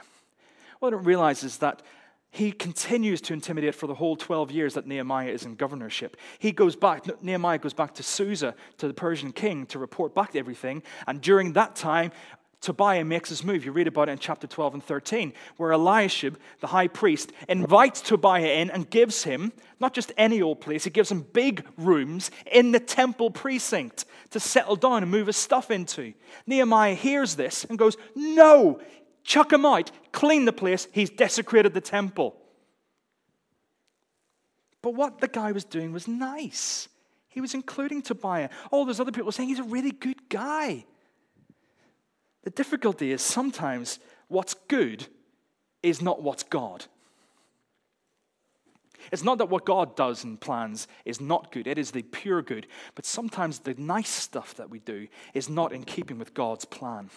What 0.80 0.90
they 0.90 0.98
don't 0.98 1.06
realize 1.06 1.44
is 1.44 1.58
that 1.60 1.82
he 2.30 2.52
continues 2.52 3.22
to 3.22 3.34
intimidate 3.34 3.74
for 3.74 3.88
the 3.88 3.96
whole 3.96 4.18
12 4.18 4.52
years 4.52 4.74
that 4.74 4.86
Nehemiah 4.86 5.30
is 5.30 5.46
in 5.46 5.56
governorship. 5.56 6.18
He 6.38 6.52
goes 6.52 6.76
back, 6.76 7.24
Nehemiah 7.24 7.58
goes 7.58 7.74
back 7.74 7.94
to 7.96 8.04
Susa, 8.04 8.54
to 8.78 8.88
the 8.88 8.94
Persian 8.94 9.32
king, 9.32 9.66
to 9.68 9.80
report 9.80 10.14
back 10.14 10.36
everything. 10.36 10.84
And 11.08 11.22
during 11.22 11.54
that 11.54 11.76
time, 11.76 12.12
Tobiah 12.62 13.06
makes 13.06 13.30
his 13.30 13.44
move. 13.44 13.64
You 13.64 13.72
read 13.72 13.88
about 13.88 14.10
it 14.10 14.14
in 14.14 14.20
chapter 14.20 14.48
12 14.48 14.76
and 14.76 14.84
13, 14.84 15.34
where 15.58 15.72
Eliashib, 15.72 16.38
the 16.60 16.68
high 16.68 16.88
priest, 16.88 17.32
invites 17.48 18.02
Tobiah 18.02 18.62
in 18.62 18.72
and 18.72 18.90
gives 18.90 19.24
him 19.24 19.54
not 19.80 19.94
just 19.94 20.12
any 20.18 20.42
old 20.42 20.60
place, 20.60 20.84
he 20.84 20.90
gives 20.90 21.12
him 21.12 21.22
big 21.34 21.66
rooms 21.78 22.32
in 22.52 22.72
the 22.72 22.80
temple 22.80 23.30
precinct 23.30 24.06
to 24.32 24.40
settle 24.40 24.76
down 24.76 25.04
and 25.04 25.12
move 25.12 25.28
his 25.28 25.38
stuff 25.38 25.70
into. 25.70 26.14
Nehemiah 26.48 26.96
hears 26.96 27.36
this 27.36 27.64
and 27.66 27.78
goes, 27.78 27.96
No, 28.16 28.82
chuck 29.24 29.54
him 29.54 29.66
out, 29.66 29.92
clean 30.12 30.46
the 30.46 30.54
place. 30.54 30.88
He's 30.92 31.12
desecrated 31.12 31.74
the 31.76 31.82
temple. 31.82 32.36
But 34.82 34.96
what 34.96 35.20
the 35.20 35.28
guy 35.28 35.52
was 35.52 35.64
doing 35.64 35.92
was 35.92 36.08
nice. 36.08 36.88
He 37.28 37.42
was 37.42 37.54
including 37.54 38.02
Tobiah. 38.02 38.50
Oh, 38.72 38.80
All 38.80 38.86
those 38.86 39.00
other 39.00 39.12
people 39.12 39.32
saying 39.32 39.50
he's 39.50 39.60
a 39.60 39.64
really 39.64 39.92
good 39.92 40.28
guy. 40.28 40.86
The 42.48 42.52
difficulty 42.52 43.12
is 43.12 43.22
sometimes 43.22 44.00
what's 44.30 44.54
good 44.70 45.06
is 45.84 46.02
not 46.02 46.24
what's 46.24 46.44
God. 46.44 46.86
It's 49.12 49.26
not 49.26 49.40
that 49.40 49.50
what 49.50 49.66
God 49.66 49.98
does 49.98 50.24
and 50.24 50.40
plans 50.40 50.88
is 51.04 51.20
not 51.20 51.52
good, 51.52 51.68
it 51.68 51.78
is 51.78 51.92
the 51.92 52.04
pure 52.04 52.42
good. 52.42 52.66
But 52.96 53.06
sometimes 53.06 53.60
the 53.60 53.74
nice 53.74 54.08
stuff 54.08 54.54
that 54.56 54.70
we 54.70 54.80
do 54.80 55.10
is 55.34 55.50
not 55.50 55.74
in 55.74 55.84
keeping 55.84 56.18
with 56.18 56.34
God's 56.34 56.64
plan. 56.64 57.10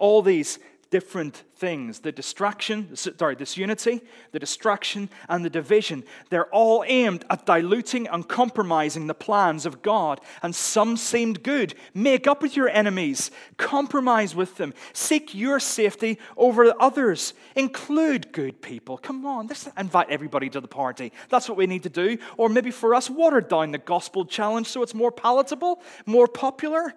All 0.00 0.20
these 0.20 0.58
different 0.90 1.44
things 1.56 2.00
the 2.00 2.10
distraction, 2.10 2.96
sorry, 2.96 3.34
this 3.34 3.56
unity, 3.56 4.00
the 4.32 4.38
distraction, 4.38 5.08
and 5.28 5.44
the 5.44 5.50
division. 5.50 6.02
They're 6.30 6.48
all 6.48 6.84
aimed 6.86 7.24
at 7.30 7.46
diluting 7.46 8.08
and 8.08 8.26
compromising 8.26 9.06
the 9.06 9.14
plans 9.14 9.66
of 9.66 9.82
God. 9.82 10.20
And 10.42 10.54
some 10.54 10.96
seemed 10.96 11.42
good. 11.42 11.74
Make 11.94 12.26
up 12.26 12.42
with 12.42 12.56
your 12.56 12.68
enemies, 12.68 13.30
compromise 13.56 14.34
with 14.34 14.56
them, 14.56 14.74
seek 14.92 15.34
your 15.34 15.60
safety 15.60 16.18
over 16.36 16.74
others, 16.80 17.34
include 17.54 18.32
good 18.32 18.62
people. 18.62 18.98
Come 18.98 19.26
on, 19.26 19.46
let's 19.46 19.68
invite 19.76 20.10
everybody 20.10 20.48
to 20.50 20.60
the 20.60 20.68
party. 20.68 21.12
That's 21.28 21.48
what 21.48 21.58
we 21.58 21.66
need 21.66 21.84
to 21.84 21.90
do. 21.90 22.18
Or 22.36 22.48
maybe 22.48 22.70
for 22.70 22.94
us, 22.94 23.10
water 23.10 23.40
down 23.40 23.70
the 23.70 23.78
gospel 23.78 24.24
challenge 24.24 24.66
so 24.66 24.82
it's 24.82 24.94
more 24.94 25.12
palatable, 25.12 25.82
more 26.06 26.26
popular. 26.26 26.94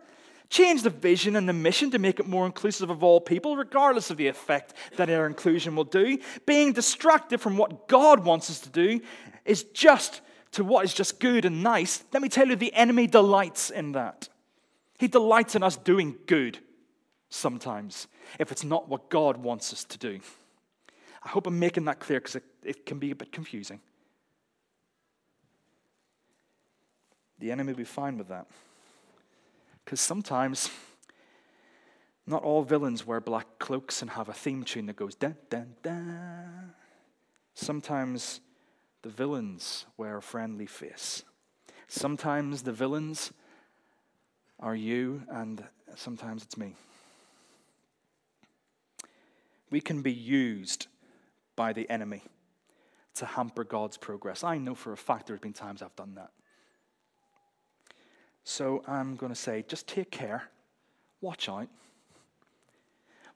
Change 0.54 0.84
the 0.84 0.92
vision 0.92 1.36
and 1.36 1.50
the 1.50 1.54
mission 1.54 1.90
to 1.90 1.98
make 1.98 2.20
it 2.20 2.28
more 2.28 2.46
inclusive 2.46 2.92
of 2.92 3.04
all 3.04 3.20
people, 3.20 3.58
regardless 3.58 4.12
of 4.12 4.18
the 4.18 4.28
effect 4.28 4.76
that 4.98 5.10
our 5.10 5.26
inclusion 5.26 5.76
will 5.76 5.84
do. 5.84 6.20
Being 6.46 6.74
distracted 6.74 7.42
from 7.42 7.58
what 7.58 7.88
God 7.88 8.24
wants 8.24 8.52
us 8.52 8.60
to 8.60 8.70
do 8.70 9.02
is 9.46 9.64
just 9.64 10.22
to 10.52 10.64
what 10.64 10.86
is 10.86 10.94
just 10.94 11.20
good 11.20 11.46
and 11.46 11.64
nice. 11.64 12.04
Let 12.14 12.22
me 12.22 12.30
tell 12.30 12.48
you, 12.48 12.56
the 12.56 12.72
enemy 12.76 13.08
delights 13.08 13.72
in 13.72 13.94
that. 13.94 14.30
He 15.00 15.08
delights 15.08 15.56
in 15.56 15.64
us 15.64 15.76
doing 15.76 16.18
good 16.28 16.60
sometimes 17.30 18.06
if 18.38 18.52
it's 18.52 18.64
not 18.64 18.88
what 18.88 19.10
God 19.10 19.38
wants 19.38 19.74
us 19.74 19.84
to 19.86 19.98
do. 19.98 20.20
I 21.24 21.30
hope 21.30 21.48
I'm 21.48 21.58
making 21.58 21.86
that 21.86 22.00
clear 22.00 22.20
because 22.20 22.36
it, 22.36 22.44
it 22.64 22.86
can 22.86 23.00
be 23.00 23.10
a 23.10 23.16
bit 23.16 23.32
confusing. 23.32 23.80
The 27.40 27.52
enemy 27.52 27.74
will 27.74 27.78
be 27.78 27.86
fine 27.86 28.20
with 28.20 28.28
that. 28.28 28.46
Because 29.84 30.02
sometimes, 30.02 30.70
not 32.26 32.44
all 32.44 32.64
villains 32.64 33.06
wear 33.06 33.20
black 33.20 33.60
cloaks 33.60 34.02
and 34.02 34.12
have 34.12 34.30
a 34.30 34.34
theme 34.34 34.64
tune 34.64 34.86
that 34.88 34.96
goes 34.96 35.16
dun 35.16 35.36
dun 35.50 35.76
dun. 35.82 36.74
Sometimes 37.54 38.42
the 39.02 39.10
villains 39.10 39.86
wear 39.98 40.18
a 40.18 40.22
friendly 40.22 40.66
face. 40.66 41.24
Sometimes 41.88 42.64
the 42.64 42.72
villains 42.72 43.32
are 44.60 44.76
you 44.76 45.24
and 45.30 45.64
sometimes 45.96 46.44
it's 46.44 46.58
me. 46.58 46.76
We 49.70 49.82
can 49.82 50.02
be 50.02 50.14
used 50.14 50.88
by 51.56 51.74
the 51.74 51.90
enemy 51.90 52.24
to 53.16 53.26
hamper 53.26 53.64
God's 53.64 53.98
progress. 53.98 54.44
I 54.44 54.58
know 54.58 54.76
for 54.76 54.94
a 54.94 54.98
fact 54.98 55.28
there 55.28 55.36
have 55.36 55.42
been 55.42 55.54
times 55.54 55.82
I've 55.82 55.96
done 55.96 56.16
that. 56.16 56.32
So 58.44 58.84
I'm 58.88 59.16
going 59.16 59.32
to 59.32 59.40
say, 59.40 59.64
just 59.68 59.88
take 59.88 60.12
care. 60.12 60.44
Watch 61.22 61.48
out. 61.48 61.68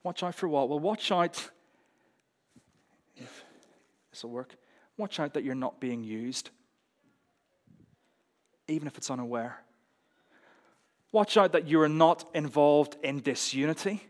Watch 0.03 0.23
out 0.23 0.35
for 0.35 0.47
what? 0.47 0.69
Well, 0.69 0.79
watch 0.79 1.11
out, 1.11 1.49
if 3.15 3.43
this 4.11 4.23
will 4.23 4.31
work, 4.31 4.55
watch 4.97 5.19
out 5.19 5.33
that 5.33 5.43
you're 5.43 5.55
not 5.55 5.79
being 5.79 6.03
used, 6.03 6.49
even 8.67 8.87
if 8.87 8.97
it's 8.97 9.09
unaware. 9.09 9.63
Watch 11.11 11.37
out 11.37 11.53
that 11.53 11.67
you 11.67 11.81
are 11.81 11.89
not 11.89 12.29
involved 12.33 12.97
in 13.03 13.21
disunity, 13.21 14.01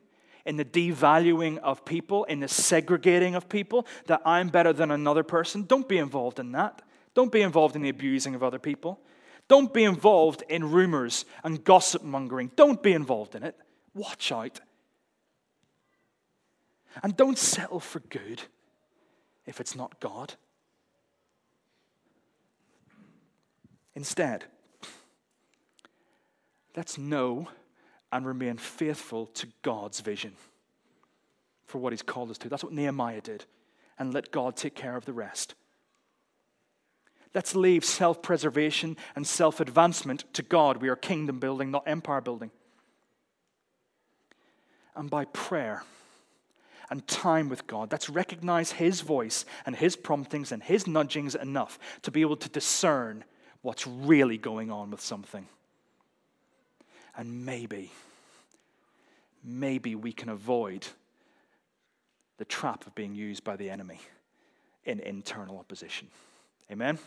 in 0.45 0.57
the 0.57 0.65
devaluing 0.65 1.57
of 1.59 1.85
people, 1.85 2.23
in 2.25 2.39
the 2.39 2.47
segregating 2.47 3.35
of 3.35 3.47
people, 3.49 3.85
that 4.07 4.21
I'm 4.25 4.49
better 4.49 4.73
than 4.73 4.91
another 4.91 5.23
person. 5.23 5.63
Don't 5.63 5.87
be 5.87 5.97
involved 5.99 6.39
in 6.39 6.51
that. 6.53 6.81
Don't 7.13 7.31
be 7.31 7.41
involved 7.41 7.75
in 7.75 7.81
the 7.81 7.89
abusing 7.89 8.35
of 8.35 8.43
other 8.43 8.59
people. 8.59 8.99
Don't 9.47 9.73
be 9.73 9.83
involved 9.83 10.43
in 10.49 10.71
rumors 10.71 11.25
and 11.43 11.63
gossip 11.63 12.03
mongering. 12.03 12.51
Don't 12.55 12.83
be 12.83 12.93
involved 12.93 13.35
in 13.35 13.43
it. 13.43 13.55
Watch 13.93 14.31
out. 14.31 14.59
And 17.03 17.15
don't 17.15 17.37
settle 17.37 17.79
for 17.79 17.99
good 17.99 18.41
if 19.45 19.61
it's 19.61 19.75
not 19.75 19.99
God. 19.99 20.33
Instead, 23.95 24.45
let's 26.75 26.97
know 26.97 27.47
and 28.11 28.25
remain 28.25 28.57
faithful 28.57 29.25
to 29.27 29.47
God's 29.61 30.01
vision 30.01 30.33
for 31.65 31.79
what 31.79 31.93
He's 31.93 32.01
called 32.01 32.29
us 32.29 32.37
to. 32.39 32.49
That's 32.49 32.63
what 32.63 32.73
Nehemiah 32.73 33.21
did. 33.21 33.45
And 33.97 34.13
let 34.13 34.31
God 34.31 34.55
take 34.55 34.75
care 34.75 34.95
of 34.95 35.05
the 35.05 35.13
rest. 35.13 35.55
Let's 37.37 37.55
leave 37.55 37.85
self 37.85 38.23
preservation 38.23 38.97
and 39.15 39.27
self 39.27 39.59
advancement 39.59 40.23
to 40.33 40.41
God. 40.41 40.77
We 40.77 40.89
are 40.89 40.95
kingdom 40.95 41.37
building, 41.37 41.69
not 41.69 41.83
empire 41.85 42.19
building. 42.19 42.49
And 44.95 45.07
by 45.07 45.25
prayer 45.25 45.83
and 46.89 47.07
time 47.07 47.47
with 47.47 47.67
God, 47.67 47.91
let's 47.91 48.09
recognize 48.09 48.71
His 48.71 49.01
voice 49.01 49.45
and 49.67 49.75
His 49.75 49.95
promptings 49.95 50.51
and 50.51 50.63
His 50.63 50.87
nudgings 50.87 51.35
enough 51.35 51.77
to 52.01 52.09
be 52.09 52.21
able 52.21 52.37
to 52.37 52.49
discern 52.49 53.23
what's 53.61 53.85
really 53.85 54.39
going 54.39 54.71
on 54.71 54.89
with 54.89 55.01
something. 55.01 55.47
And 57.15 57.45
maybe, 57.45 57.91
maybe 59.43 59.93
we 59.93 60.11
can 60.11 60.29
avoid 60.29 60.87
the 62.39 62.45
trap 62.45 62.87
of 62.87 62.95
being 62.95 63.13
used 63.13 63.43
by 63.43 63.57
the 63.57 63.69
enemy 63.69 63.99
in 64.85 64.99
internal 65.01 65.59
opposition. 65.59 66.07
Amen? 66.71 66.97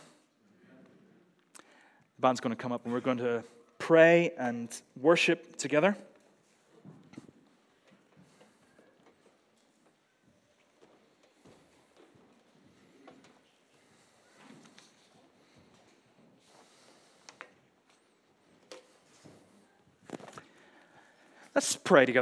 Band's 2.21 2.39
going 2.39 2.55
to 2.55 2.61
come 2.61 2.71
up 2.71 2.85
and 2.85 2.93
we're 2.93 2.99
going 2.99 3.17
to 3.17 3.43
pray 3.79 4.31
and 4.37 4.69
worship 5.01 5.57
together. 5.57 5.97
Let's 21.55 21.75
pray 21.75 22.05
together. 22.05 22.19